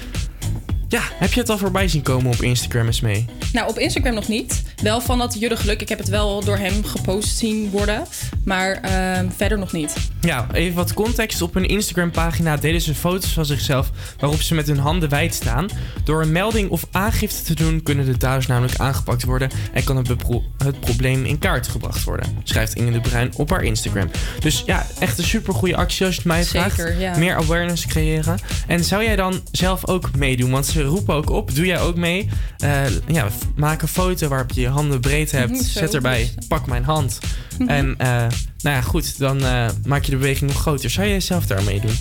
[0.89, 3.25] Ja, heb je het al voorbij zien komen op Instagram eens mee?
[3.53, 4.63] Nou, op Instagram nog niet.
[4.83, 5.81] Wel van dat Jurre Geluk.
[5.81, 8.05] Ik heb het wel door hem gepost zien worden.
[8.45, 9.95] Maar ehm, verder nog niet.
[10.23, 11.43] Ja, even wat context.
[11.43, 15.69] Op hun Instagram-pagina delen ze foto's van zichzelf waarop ze met hun handen wijd staan.
[16.05, 19.97] Door een melding of aangifte te doen kunnen de daders namelijk aangepakt worden en kan
[19.97, 22.39] het, probleem in kaart gebracht worden.
[22.43, 24.11] Schrijft Inge de Bruin op haar Instagram.
[24.41, 26.77] Dus ja, echt een super goede actie als je het mij vraagt.
[26.77, 27.17] Zeker, ja.
[27.17, 28.39] Meer awareness creëren.
[28.67, 30.51] En zou jij dan zelf ook meedoen?
[30.51, 32.29] Want ze roepen ook op, doe jij ook mee?
[32.59, 35.65] Eh, ja, maak een foto waarop je je handen breed hebt.
[35.65, 37.19] Zet erbij, pak mijn hand.
[37.67, 38.27] En eh,
[38.63, 40.91] nou ja, goed, dan eh, maak je de beweging nog groter.
[40.91, 41.97] Zou jij zelf daar meedoen?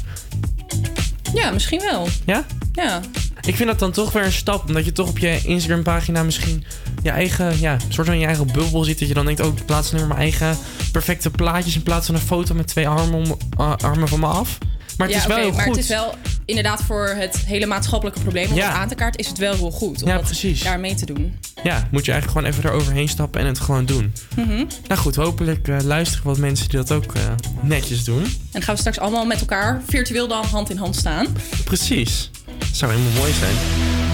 [1.33, 2.07] Ja, misschien wel.
[2.25, 2.45] Ja?
[2.73, 3.01] Ja.
[3.41, 4.67] Ik vind dat dan toch weer een stap.
[4.67, 6.65] Omdat je toch op je Instagram pagina misschien
[7.03, 8.99] je eigen, ja, soort van je eigen bubbel zit.
[8.99, 10.57] Dat je dan denkt, oh, ik plaats nu maar mijn eigen
[10.91, 14.25] perfecte plaatjes in plaats van een foto met twee armen, om, uh, armen van me
[14.25, 14.57] af.
[14.97, 15.75] Maar het ja, is wel heel maar goed.
[15.75, 16.15] het is wel
[16.57, 18.71] inderdaad voor het hele maatschappelijke probleem om Ja.
[18.71, 20.63] aan te kaarten, is het wel heel goed om Ja, precies.
[20.63, 21.37] daar mee te doen.
[21.63, 24.13] Ja, moet je eigenlijk gewoon even eroverheen stappen en het gewoon doen.
[24.35, 24.63] Mhm.
[24.87, 27.21] Nou goed, hopelijk eh, luisteren wat mensen die dat ook eh,
[27.61, 28.23] netjes doen.
[28.23, 31.27] En dan gaan we straks allemaal met elkaar virtueel dan hand in hand staan.
[31.63, 32.29] Precies.
[32.57, 33.53] Dat zou helemaal mooi zijn.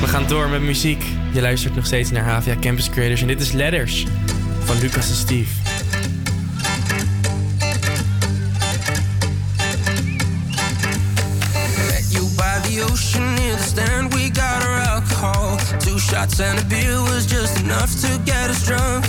[0.01, 1.03] We gaan door met muziek.
[1.33, 3.21] Je luistert nog steeds naar Havia Campus Creators.
[3.21, 4.05] En dit is Letters
[4.63, 5.49] van Lucas en Steve.
[12.69, 15.57] The ocean near the stand, we got our alcohol.
[15.79, 19.05] Two shots and a beer was just enough to get us drunk.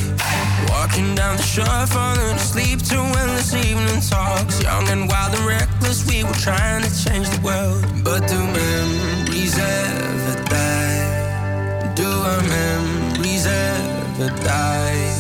[0.71, 4.63] Walking down the shore, falling asleep to endless evening talks.
[4.63, 7.83] Young and wild and reckless, we were trying to change the world.
[8.05, 11.93] But do memories ever die?
[11.95, 15.15] Do our memories ever die?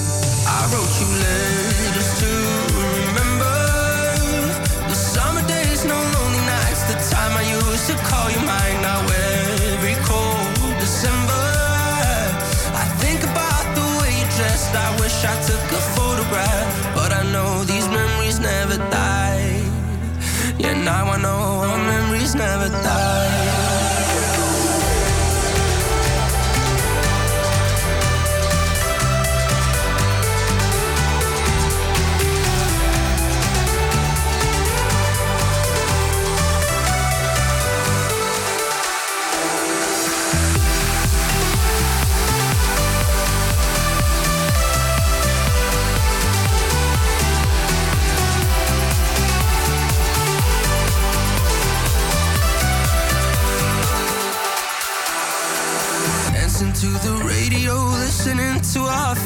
[0.47, 1.68] I wrote you letters
[7.87, 8.79] to call you mine.
[8.83, 9.01] Now
[9.71, 11.47] every cold December,
[12.83, 14.75] I think about the way you dressed.
[14.75, 19.63] I wish I took a photograph, but I know these memories never die.
[20.59, 23.28] Yeah, now I know our memories never die.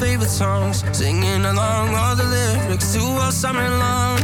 [0.03, 4.19] Favorite songs, singing along all the lyrics to all summer long.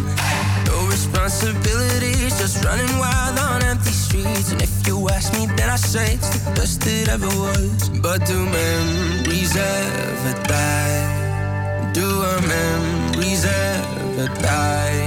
[0.66, 4.50] No responsibilities, just running wild on empty streets.
[4.50, 7.90] And if you ask me, then I say it's the best it ever was.
[7.90, 11.92] But do memories ever die?
[11.94, 14.98] Do our memories ever die?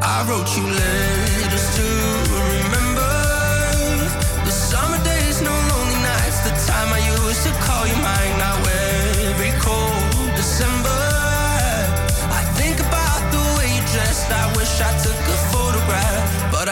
[0.00, 2.15] I wrote you letters to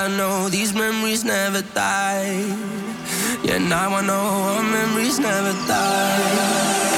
[0.05, 2.45] I know these memories never die.
[3.43, 6.94] Yeah, now I know our memories never die.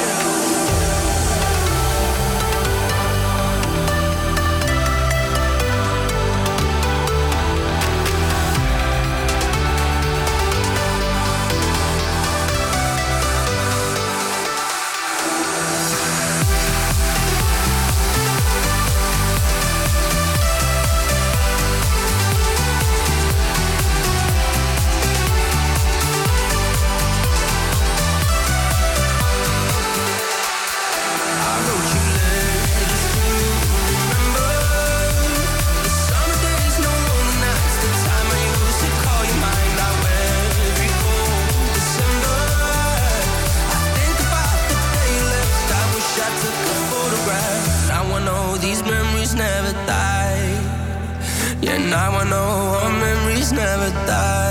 [51.61, 54.46] Yeah now I know our memories never die.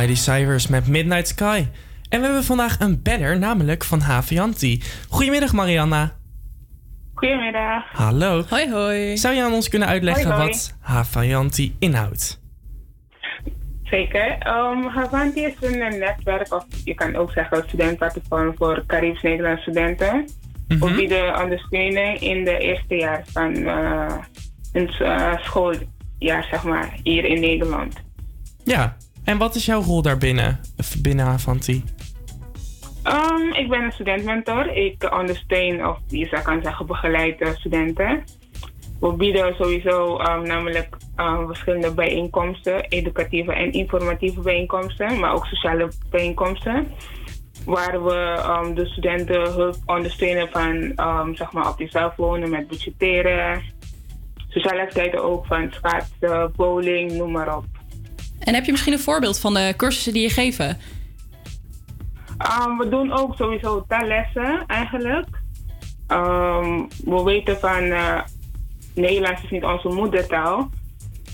[0.00, 1.66] Mighty Cyrus met Midnight Sky.
[2.08, 4.82] En we hebben vandaag een banner, namelijk van Havianti.
[5.08, 6.12] Goedemiddag Marianna.
[7.14, 7.84] Goedemiddag.
[7.92, 8.44] Hallo.
[8.48, 9.16] Hoi hoi.
[9.16, 10.48] Zou je aan ons kunnen uitleggen Hoi, hoi.
[10.48, 12.40] wat Havianti inhoudt?
[13.84, 14.46] Zeker.
[14.46, 19.62] Um, Havanti is een eh, netwerk, of je kan ook zeggen een studentenplatform voor Caribisch-Nederlandse
[19.62, 20.28] studenten.
[20.68, 24.16] We bieden ondersteuning in de eerste jaar van eh
[24.72, 27.94] een eh, schooljaar, zeg maar, hier in Nederland.
[28.64, 28.96] Ja.
[29.30, 30.60] En wat is jouw rol daarbinnen,
[31.02, 31.84] binnen Havanti?
[33.04, 34.66] Um, ik ben een studentmentor.
[34.66, 38.24] Ik ondersteun, of je zou kan zeggen, begeleid eh, studenten.
[39.00, 45.92] We bieden sowieso um, namelijk um, verschillende bijeenkomsten, educatieve en informatieve bijeenkomsten, maar ook sociale
[46.10, 46.86] bijeenkomsten.
[47.64, 50.92] Waar we de studenten hulp ondersteunen van
[51.36, 53.62] zeg maar op jezelf wonen met budgetteren.
[54.48, 57.64] Sociale activiteiten ook van schaatsen, bowling, noem maar op.
[58.40, 60.78] En heb je misschien een voorbeeld van de cursussen die je geven?
[62.66, 65.26] Um, we doen ook sowieso taallessen eigenlijk.
[66.08, 68.20] Um, we weten van eh,
[68.94, 70.70] Nederlands is niet onze moedertaal.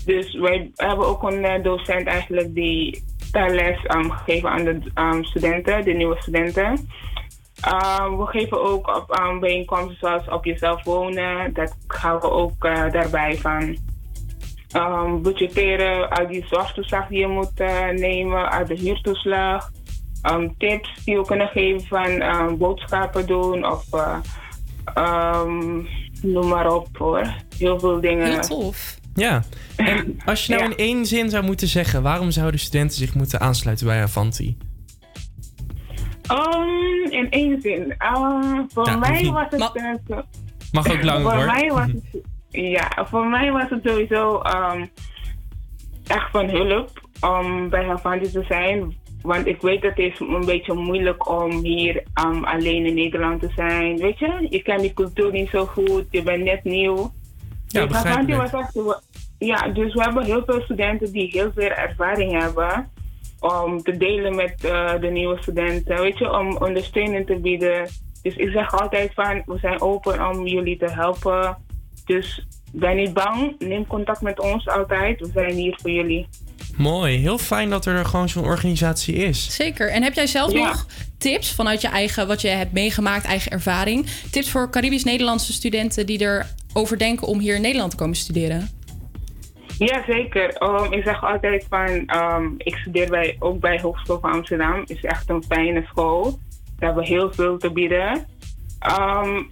[0.05, 5.83] Dus wij hebben ook een eh, docent eigenlijk die taalles um, gegeven aan de studenten,
[5.83, 6.87] de nieuwe studenten.
[7.61, 11.53] Ehm, we geven ook op bijeenkomsten zoals op jezelf wonen.
[11.53, 13.77] Dat gaan we ook eh, daarbij van
[14.71, 19.71] ehm, budgetteren, al die zorgtoeslag die je moet eh, nemen, al de huurtoeslag.
[20.21, 24.17] Ehm, tips die we kunnen geven van ehm, boodschappen doen of eh,
[24.93, 25.81] ehm,
[26.21, 27.33] noem maar op hoor.
[27.57, 28.25] Heel veel dingen.
[28.31, 28.95] Heel tof.
[29.13, 29.43] Ja,
[29.75, 32.01] en als je nou in één zin zou moeten zeggen...
[32.03, 34.57] waarom zouden studenten zich moeten aansluiten bij Avanti?
[36.31, 37.93] Um, in één zin.
[37.97, 39.71] Ah, voor mij was het.
[39.73, 40.17] eh,
[40.71, 41.45] Mag ook langer voor hoor.
[41.45, 42.21] Mij was het,
[42.61, 44.85] ja, voor mij was het sowieso ehm,
[46.07, 46.89] echt van hulp
[47.21, 48.95] om bij Havanti te zijn.
[49.21, 53.41] Want ik weet dat het is een beetje moeilijk om hier ehm, alleen in Nederland
[53.41, 53.97] te zijn.
[53.97, 57.11] Weet je, je kent die cultuur niet zo goed, je bent net nieuw.
[57.67, 59.01] Ja, dus was echt,
[59.37, 62.91] ja, dus we hebben heel veel studenten die heel veel ervaring hebben
[63.39, 67.89] om te delen met eh, de nieuwe studenten, weet je, om ondersteuning te bieden.
[68.21, 71.57] Dus ik zeg altijd van, we zijn open om jullie te helpen.
[72.07, 75.19] Dus ben niet bang, neem contact met ons altijd.
[75.19, 76.27] We zijn hier voor jullie.
[76.77, 79.55] Mooi, heel fijn dat er gewoon zo'n organisatie is.
[79.55, 79.89] Zeker.
[79.91, 80.65] En heb jij zelf Ja.
[80.67, 80.85] nog
[81.17, 84.05] tips vanuit je eigen, wat je hebt meegemaakt, eigen ervaring?
[84.31, 86.21] Tips voor Caribisch-Nederlandse studenten die
[86.73, 88.69] erover denken om hier in Nederland te komen studeren?
[89.77, 90.53] Ja, zeker.
[90.53, 94.79] Ehm, ik zeg altijd van, ehm, ik studeer bij, ook bij Hogeschool van Amsterdam.
[94.79, 96.39] Het is echt een fijne school.
[96.79, 98.25] We hebben heel veel te bieden.
[98.79, 99.43] Ehm,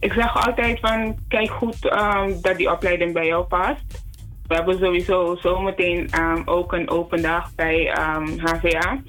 [0.00, 4.04] ik zeg altijd van, kijk goed ehm, dat die opleiding bij jou past.
[4.46, 9.02] We hebben sowieso zometeen ehm, ook een open dag bij ehm, HVA.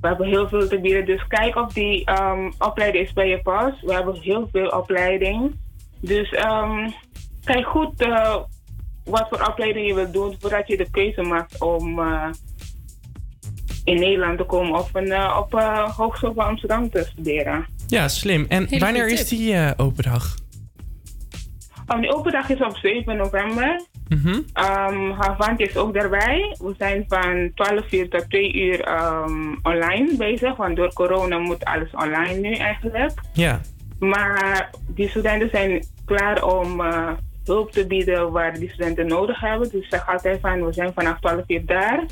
[0.00, 3.42] We hebben heel veel te bieden, dus kijk of die ehm, opleiding is bij je
[3.42, 3.80] past.
[3.80, 5.54] We hebben heel veel opleiding.
[6.00, 6.90] Dus ehm,
[7.44, 8.36] kijk goed eh,
[9.04, 12.30] wat voor opleiding je wilt doen voordat je de keuze maakt om eh,
[13.84, 15.52] in Nederland te komen of een, eh, op
[15.96, 17.66] Hogeschool van Amsterdam te studeren.
[17.86, 18.46] Ja, slim.
[18.48, 20.34] En Hele wanneer is die eh, open dag?
[21.94, 23.80] Um, de open dag is op 7 november.
[24.08, 24.28] Mhm.
[24.28, 26.56] Um, Havant is ook daarbij.
[26.58, 31.64] We zijn van 12 uur tot 2 uur ehm, online bezig, want door corona moet
[31.64, 33.12] alles online nu eigenlijk.
[33.32, 33.60] Ja.
[33.98, 37.12] Maar die studenten zijn klaar om eh,
[37.44, 39.68] hulp te bieden waar die studenten nodig hebben.
[39.70, 42.04] Dus zeg altijd van, we zijn vanaf 12 uur daar.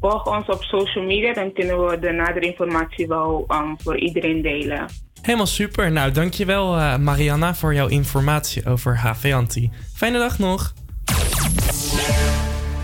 [0.00, 4.42] Volg ons op social media, dan kunnen we de nadere informatie wel um, voor iedereen
[4.42, 4.86] delen.
[5.30, 5.92] Helemaal super.
[5.92, 9.70] Nou, dankjewel eh Marianna voor jouw informatie over HV Anti.
[9.94, 10.74] Fijne dag nog.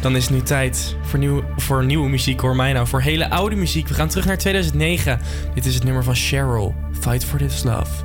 [0.01, 2.87] Dan is het nu tijd voor, nieuw, voor nieuwe muziek, hoor mij nou.
[2.87, 3.89] Voor hele oude muziek.
[3.89, 5.21] We gaan terug naar 2009.
[5.55, 6.75] Dit is het nummer van Cheryl.
[7.01, 8.05] Fight for this love.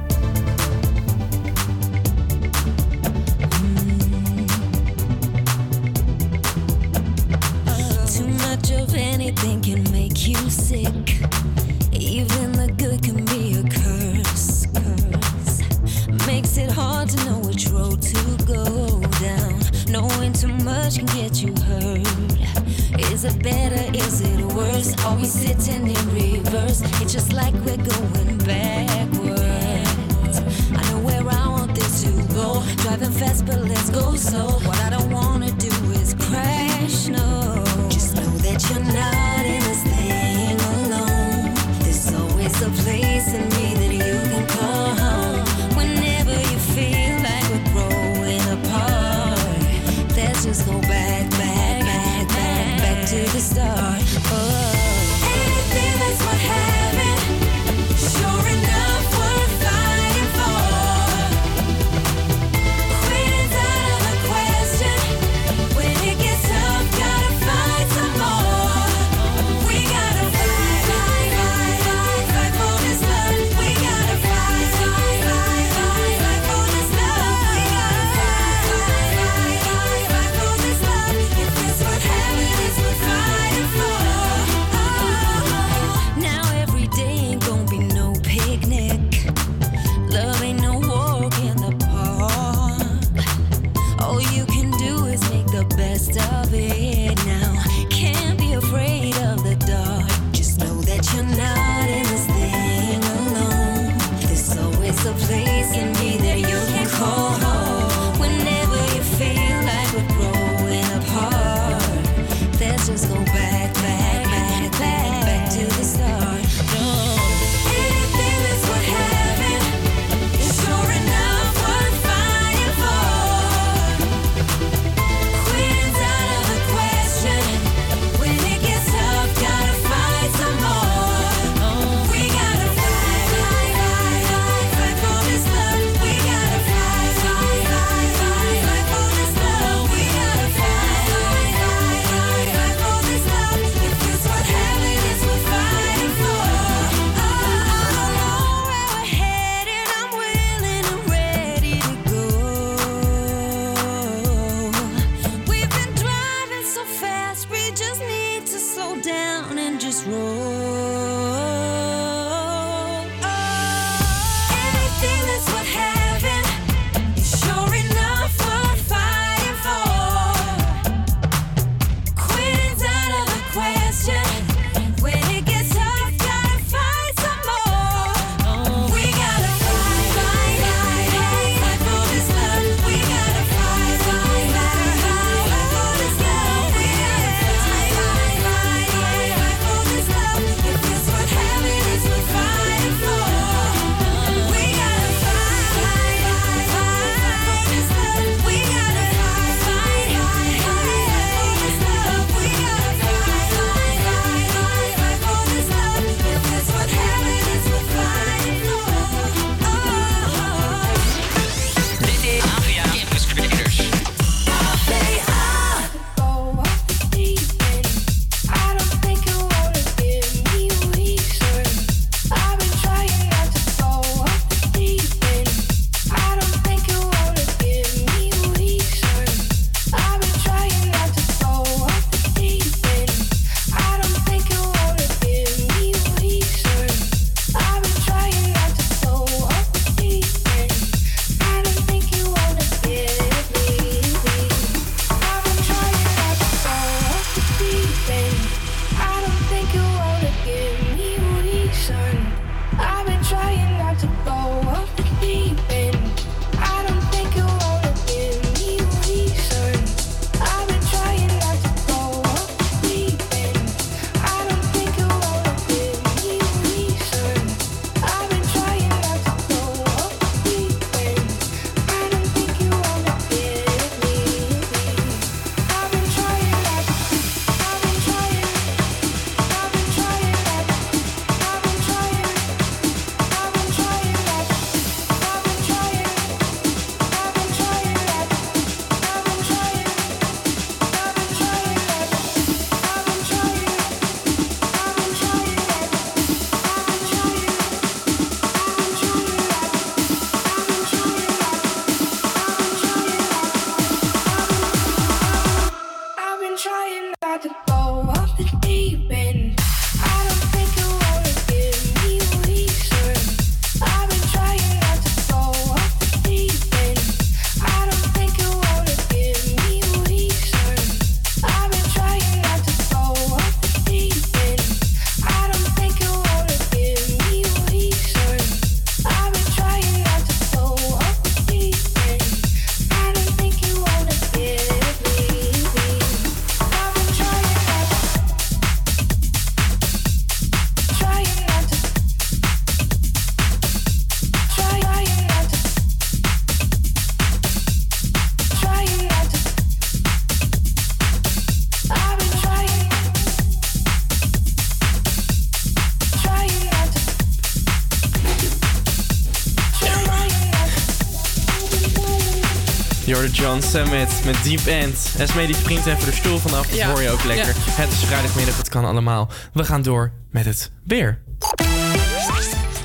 [363.31, 364.97] John Summit met Deep End.
[365.17, 366.87] Esme die springt even de stoel vanaf, dat Ja.
[366.87, 367.47] hoor je ook lekker.
[367.47, 367.53] Ja.
[367.81, 369.29] Het is vrijdagmiddag, het kan allemaal.
[369.53, 371.19] We gaan door met het weer.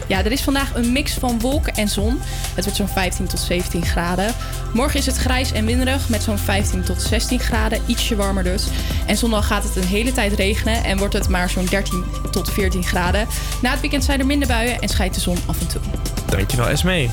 [0.08, 2.20] Ja, er is vandaag een mix van wolken en zon.
[2.54, 4.34] Het wordt zo'n 15 tot 17 graden.
[4.72, 7.80] Morgen is het grijs en winderig met zo'n 15 tot 16 graden.
[7.86, 8.64] Ietsje warmer dus.
[9.06, 12.50] En zondag gaat het een hele tijd regenen en wordt het maar zo'n 13 tot
[12.52, 13.26] 14 graden.
[13.62, 15.80] Na het weekend zijn er minder buien en schijnt de zon af en toe.
[16.26, 17.08] Dankjewel Esme.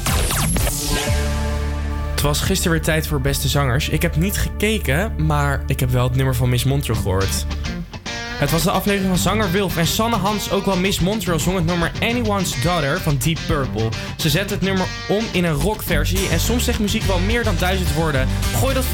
[2.24, 3.90] Was gisteren weer tijd voor beste zangers.
[3.90, 7.46] Ik heb niet gekeken, maar ik heb wel het nummer van Miss Montreal gehoord.
[8.14, 11.56] Het was de aflevering van Zanger Wilf en Sanne Hans, ook wel Miss Montreal, zong
[11.56, 13.90] het nummer Anyone's Daughter van Deep Purple.
[14.18, 17.56] Ze zet het nummer om in een rockversie en soms zegt muziek wel meer dan
[17.60, 18.28] duizend woorden.
[18.56, 18.86] Gooi dat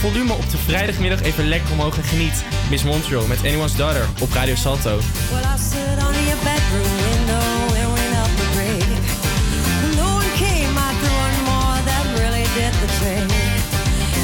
[0.00, 2.44] volume op de vrijdagmiddag even lekker omhoog en geniet.
[2.70, 4.98] Miss Montreal met Anyone's Daughter op Radio Salto.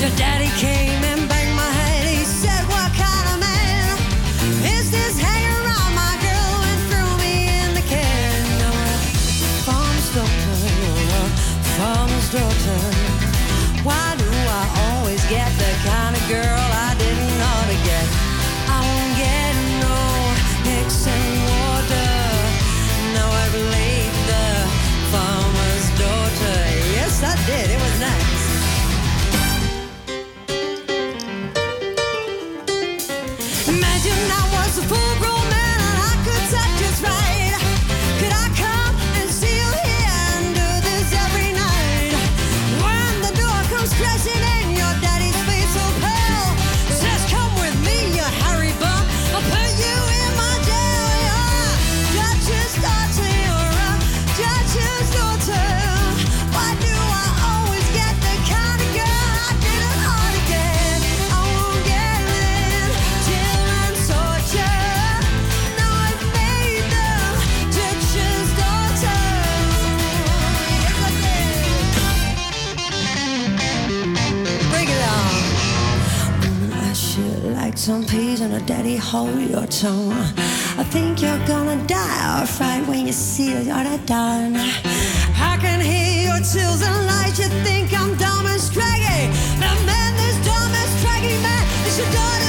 [0.00, 2.06] Your daddy came and banged my head.
[2.06, 3.98] He said, What kind of man
[4.62, 8.46] is this my girl and threw me in the can?
[9.66, 10.54] Farmer's daughter,
[11.82, 12.80] farmer's daughter.
[13.82, 15.67] Why do I always get the
[77.88, 80.12] some peas and a daddy hold your tongue.
[80.76, 84.56] I think you're gonna die alright when you see it all done.
[85.50, 87.38] I can hear your chills and lights.
[87.38, 89.20] You think I'm dumb and scraggy,
[89.58, 92.47] but man, this dumb and scraggy man is your daughter's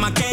[0.00, 0.29] my game.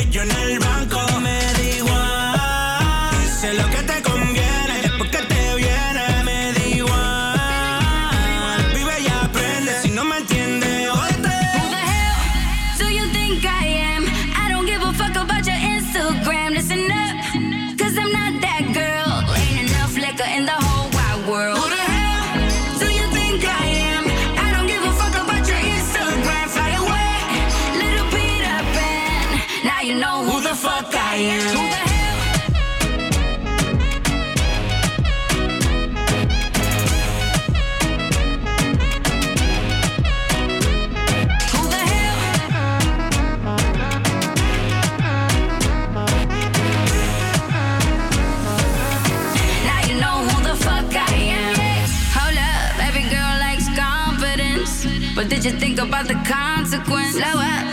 [55.41, 57.13] Did you think about the consequence?
[57.13, 57.66] Slow up,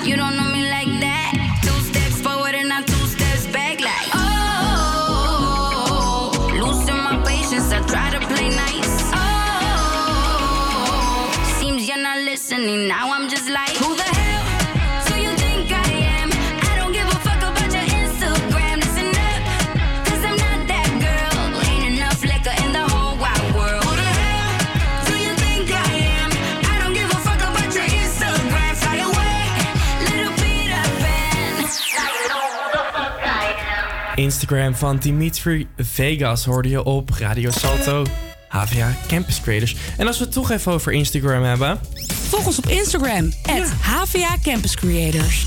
[34.44, 38.04] Instagram van Dimitri Vegas hoorde je op Radio Salto.
[38.48, 39.76] HVA Campus Creators.
[39.96, 41.80] En als we het toch even over Instagram hebben.
[42.28, 43.32] Volg ons op Instagram.
[43.80, 45.44] HVA Campus Creators.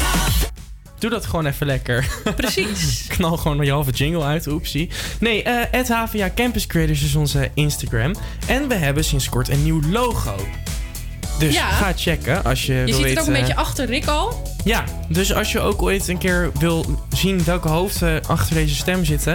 [1.00, 2.08] Doe dat gewoon even lekker.
[2.36, 3.06] Precies.
[3.18, 4.90] Knal gewoon je halve jingle uit, oepsie.
[5.20, 8.16] Nee, eh at HVA Campus Creators is onze Instagram.
[8.48, 10.36] En we hebben sinds kort een nieuw logo.
[11.40, 11.70] Dus Ja.
[11.70, 13.22] ga checken als je, Je wil ziet het weten...
[13.22, 14.42] ook een beetje achter Rick al.
[14.64, 19.06] Ja, dus als je ook ooit een keer wil zien welke hoofden achter deze stem
[19.06, 19.34] zitten...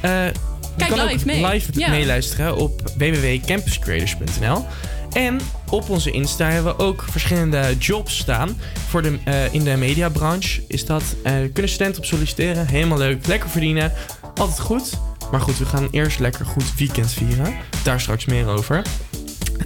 [0.00, 0.32] eh, je
[0.76, 1.46] Kijk kan live ook mee.
[1.46, 1.90] live Ja.
[1.90, 4.66] meeluisteren op www.campuscreators.nl.
[5.12, 5.40] En
[5.70, 8.60] op onze Insta hebben we ook verschillende jobs staan.
[8.88, 11.02] Voor de, eh, in de mediabranche is dat.
[11.22, 12.66] eh kunnen studenten op solliciteren.
[12.66, 13.26] Helemaal leuk.
[13.26, 13.92] Lekker verdienen.
[14.34, 14.90] Altijd goed.
[15.30, 17.54] Maar goed, we gaan eerst lekker goed weekend vieren.
[17.82, 18.82] Daar straks meer over.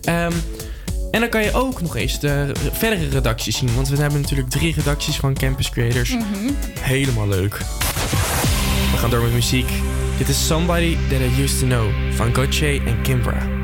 [0.02, 0.32] Ehm,
[1.16, 3.74] en dan kan je ook nog eens de verdere redacties zien.
[3.74, 6.10] Want we hebben natuurlijk drie redacties van Campus Creators.
[6.10, 6.24] Mhm.
[6.80, 7.58] Helemaal leuk.
[8.92, 9.68] We gaan door met muziek.
[10.18, 13.55] Dit is Somebody That I Used To Know van Gotye en Kimbra.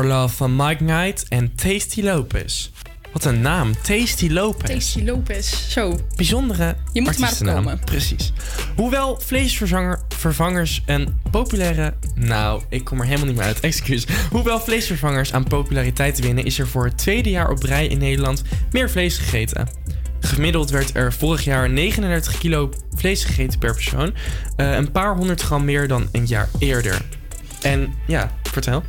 [0.00, 0.36] For love.
[0.36, 2.70] Van Mike Knight en Tasty Lopez.
[3.12, 4.70] Wat een naam, Tasty Lopez.
[4.70, 5.68] Tasty Lopez.
[5.68, 5.98] Zo.
[6.16, 7.80] Bijzondere Je moet maar opkomen.
[7.84, 8.32] Precies.
[8.76, 11.94] Hoewel vleesvervangers een populaire...
[12.14, 14.06] Nou, ik kom er helemaal niet meer uit, excuus.
[14.30, 16.44] Hoewel vleesvervangers aan populariteit winnen...
[16.44, 19.68] is er voor het tweede jaar op rij in Nederland meer vlees gegeten.
[20.20, 24.14] Gemiddeld werd er vorig jaar 39 kilo vlees gegeten per persoon.
[24.56, 27.02] Eh, een paar honderd gram meer dan een jaar eerder.
[27.62, 28.82] En ja, vertel.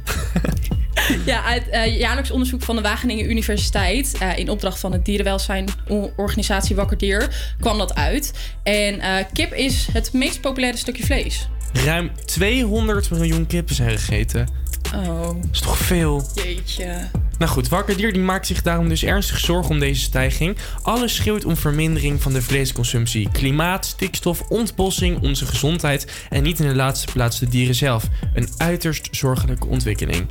[1.25, 4.15] Ja, uit eh, jaarlijks onderzoek van de Wageningen Universiteit...
[4.19, 7.53] eh, in opdracht van het dierenwelzijnorganisatie Wakker Dier...
[7.59, 8.33] kwam dat uit.
[8.63, 11.49] En eh, kip is het meest populaire stukje vlees.
[11.73, 14.47] Ruim 200 miljoen kippen zijn gegeten.
[14.95, 15.27] Oh.
[15.27, 16.23] Dat is toch veel?
[16.35, 17.09] Jeetje.
[17.41, 20.57] Nou goed, Wakker Dier die maakt zich daarom dus ernstig zorgen om deze stijging.
[20.81, 23.29] Alles schreeuwt om vermindering van de vleesconsumptie.
[23.31, 28.03] Klimaat, stikstof, ontbossing, onze gezondheid en niet in de laatste plaats de dieren zelf.
[28.33, 30.25] Een uiterst zorgelijke ontwikkeling.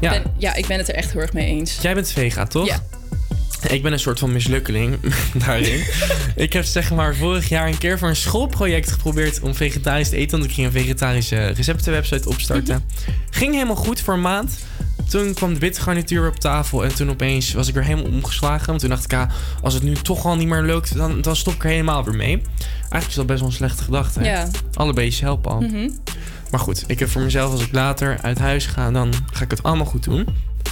[0.00, 1.78] Ja, Ben- ja, ik ben het er echt heel erg mee eens.
[1.80, 2.66] jij bent vega, toch?
[2.66, 2.82] Ja.
[3.68, 4.96] Ik ben een soort van mislukkeling
[5.46, 5.84] daarin.
[6.36, 10.16] ik heb zeg maar vorig jaar een keer voor een schoolproject geprobeerd om vegetarisch te
[10.16, 10.38] eten.
[10.38, 12.84] Want ik ging een vegetarische receptenwebsite opstarten.
[13.30, 14.58] Ging helemaal goed voor een maand.
[15.08, 16.84] Toen kwam de witte garnituur op tafel.
[16.84, 18.66] En toen opeens was ik er helemaal omgeslagen.
[18.66, 19.30] Want toen dacht ik, ah,
[19.62, 22.14] als het nu toch al niet meer lukt, dan, dan stop ik er helemaal weer
[22.14, 22.42] mee.
[22.80, 24.22] Eigenlijk is dat best wel een slechte gedachte.
[24.24, 24.48] Ja.
[24.74, 25.60] Alle beestjes helpen al.
[25.60, 25.88] Mhm.
[26.50, 29.50] Maar goed, ik heb voor mezelf, als ik later uit huis ga, dan ga ik
[29.50, 30.26] het allemaal goed doen.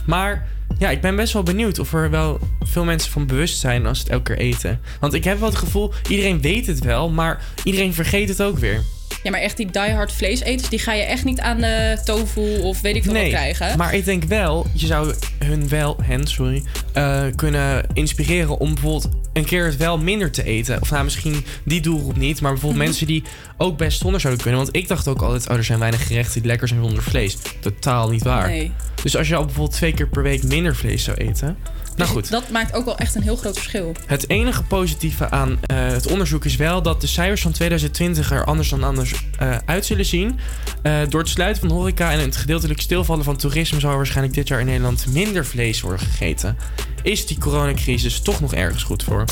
[0.07, 0.47] Maar
[0.79, 3.99] ja, ik ben best wel benieuwd of er wel veel mensen van bewust zijn als
[3.99, 4.81] ze het elke keer eten.
[5.01, 8.59] Want ik heb wel het gevoel, iedereen weet het wel, maar iedereen vergeet het ook
[8.59, 8.83] weer.
[9.27, 12.81] Ja, maar echt die diehard vleeseters, die ga je echt niet aan de tofu of
[12.81, 13.79] weet ik veel wat krijgen.
[13.79, 16.63] maar ik denk wel, je zou hun wel, hen, sorry,
[16.93, 20.81] eh, kunnen inspireren om bijvoorbeeld een keer het wel minder te eten.
[20.81, 22.89] Of nou, misschien die doelgroep niet, maar bijvoorbeeld Mhm.
[22.91, 23.23] mensen die
[23.57, 24.63] ook best zonder zouden kunnen.
[24.63, 27.37] Want ik dacht ook altijd, oh, er zijn weinig gerechten die lekker zijn zonder vlees.
[27.61, 28.49] Totaal niet waar.
[28.49, 28.73] Nee.
[29.03, 31.57] Dus als je al bijvoorbeeld twee keer per week minder vlees zou eten.
[31.97, 32.31] Nou goed.
[32.31, 33.93] Dat maakt ook wel echt een heel groot verschil.
[34.07, 38.45] Het enige positieve aan eh, het onderzoek is wel dat de cijfers van 2020 er
[38.45, 40.39] anders dan anders eh, uit zullen zien.
[40.83, 44.35] Eh, door het sluiten van horeca en het gedeeltelijk stilvallen van toerisme zal er waarschijnlijk
[44.35, 46.57] dit jaar in Nederland minder vlees worden gegeten.
[47.03, 49.25] Is die coronacrisis toch nog ergens goed voor?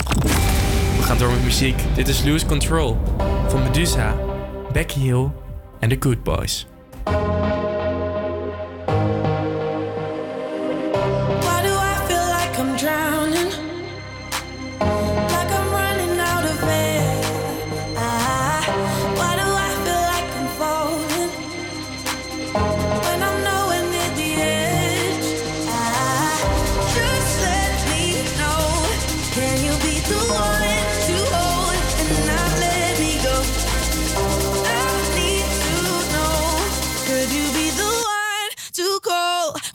[0.97, 1.83] We gaan door met muziek.
[1.95, 2.99] Dit is Lose Control
[3.49, 4.17] van Medusa,
[4.73, 5.29] Becky Hill
[5.81, 6.67] en The Good Boys.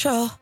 [0.00, 0.39] Control?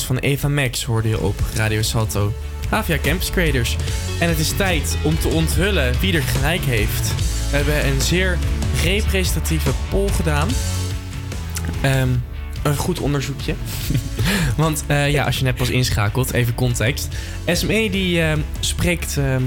[0.00, 2.32] Van Eva Max hoorde je op Radio Salto.
[2.68, 3.76] Havia Campus Creators.
[4.20, 7.14] En het is tijd om te onthullen wie er gelijk heeft.
[7.50, 8.38] We hebben een zeer
[8.82, 10.48] representatieve poll gedaan.
[11.82, 12.08] Ehm,
[12.62, 13.54] een goed onderzoekje.
[14.56, 17.08] Want eh, ja, als je net pas inschakelt, even context.
[17.46, 19.42] SME die ehm, spreekt ehm,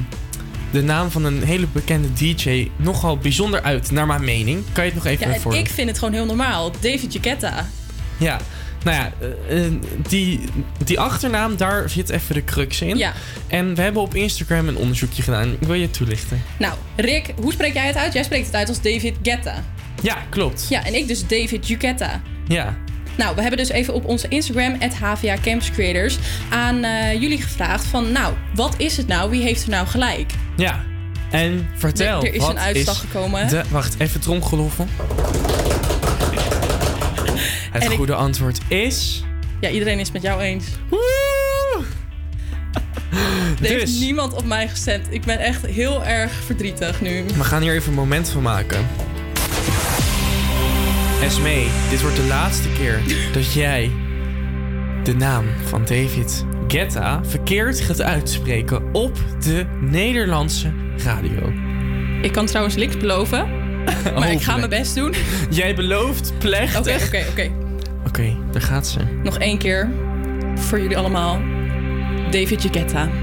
[0.72, 4.64] de naam van een hele bekende DJ nogal bijzonder uit, naar mijn mening.
[4.72, 5.56] Kan je het nog even Ja, voor...
[5.56, 6.72] ik vind het gewoon heel normaal.
[6.72, 7.70] David Guetta.
[8.18, 8.40] Ja,
[8.86, 9.12] nou ja,
[9.50, 9.72] eh, eh,
[10.08, 10.40] die,
[10.84, 12.98] die achternaam, daar zit even de crux in.
[12.98, 13.14] Ja.
[13.48, 15.52] En we hebben op Instagram een onderzoekje gedaan.
[15.60, 16.42] Ik wil je toelichten.
[16.60, 18.14] Nou, Rick, hoe spreek jij het uit?
[18.14, 19.64] Jij spreekt het uit als David Guetta.
[20.02, 20.66] Ja, klopt.
[20.70, 22.22] Ja, en ik dus David Guetta.
[22.48, 22.76] Ja.
[23.18, 26.18] Nou, we hebben dus even op onze Instagram, HVA Campus Creators,
[26.50, 29.30] aan eh, jullie gevraagd van, nou, wat is het nou?
[29.30, 30.32] Wie heeft er nou gelijk?
[30.56, 30.84] Ja.
[31.32, 32.22] En vertel.
[32.22, 33.48] Er- er is wat een uitslag gekomen.
[33.48, 34.88] De, wacht, even tromgeloffen.
[37.76, 39.24] Het En ik- goede antwoord is.
[39.60, 40.66] Ja, iedereen is met jou eens.
[43.62, 44.00] Er heeft Dus.
[44.00, 45.08] niemand op mij gestemd.
[45.10, 47.24] Ik ben echt heel erg verdrietig nu.
[47.38, 48.88] We gaan hier even een moment van maken.
[51.22, 53.00] Esme, dit wordt de laatste keer
[53.34, 53.92] dat jij
[55.04, 60.72] de naam van David Guetta verkeerd gaat uitspreken op de Nederlandse
[61.04, 61.54] radio.
[62.22, 63.64] Ik kan trouwens niks beloven.
[64.20, 65.14] Maar ik ga mijn best doen.
[65.50, 67.06] Jij belooft Oké, plechtig.
[67.08, 67.52] oké, oké.
[68.08, 69.00] Oké, daar gaat ze.
[69.24, 69.90] Nog één keer
[70.56, 71.42] voor jullie allemaal.
[72.32, 73.10] David Guetta.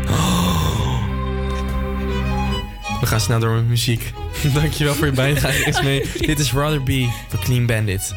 [3.01, 4.13] We gaan snel door met muziek.
[4.55, 6.07] Dankjewel voor je bijdrage.
[6.19, 8.15] Dit is Rather Be van Clean Bandit.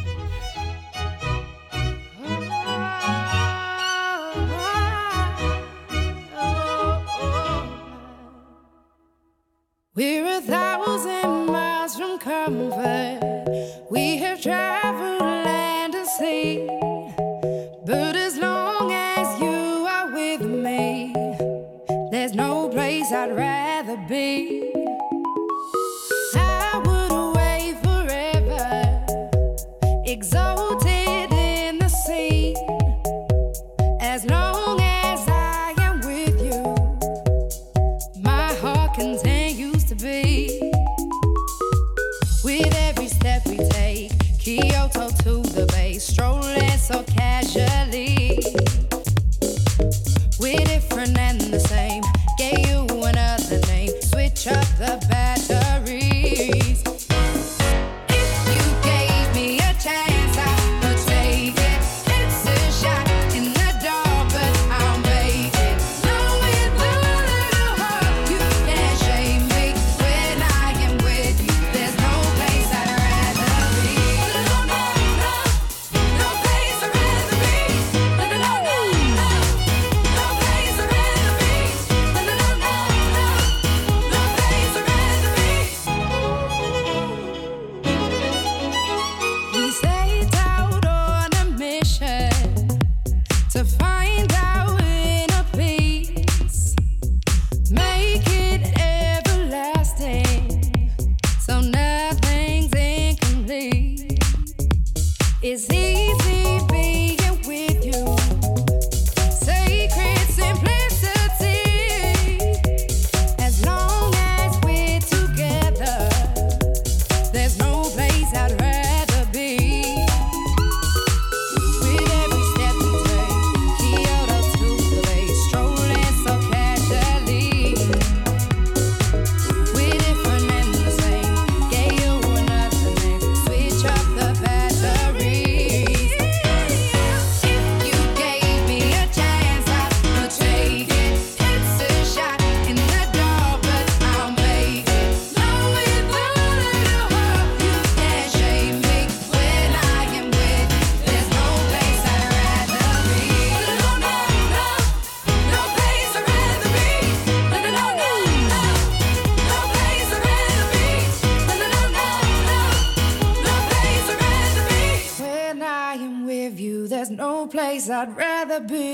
[168.56, 168.85] I'd rather be.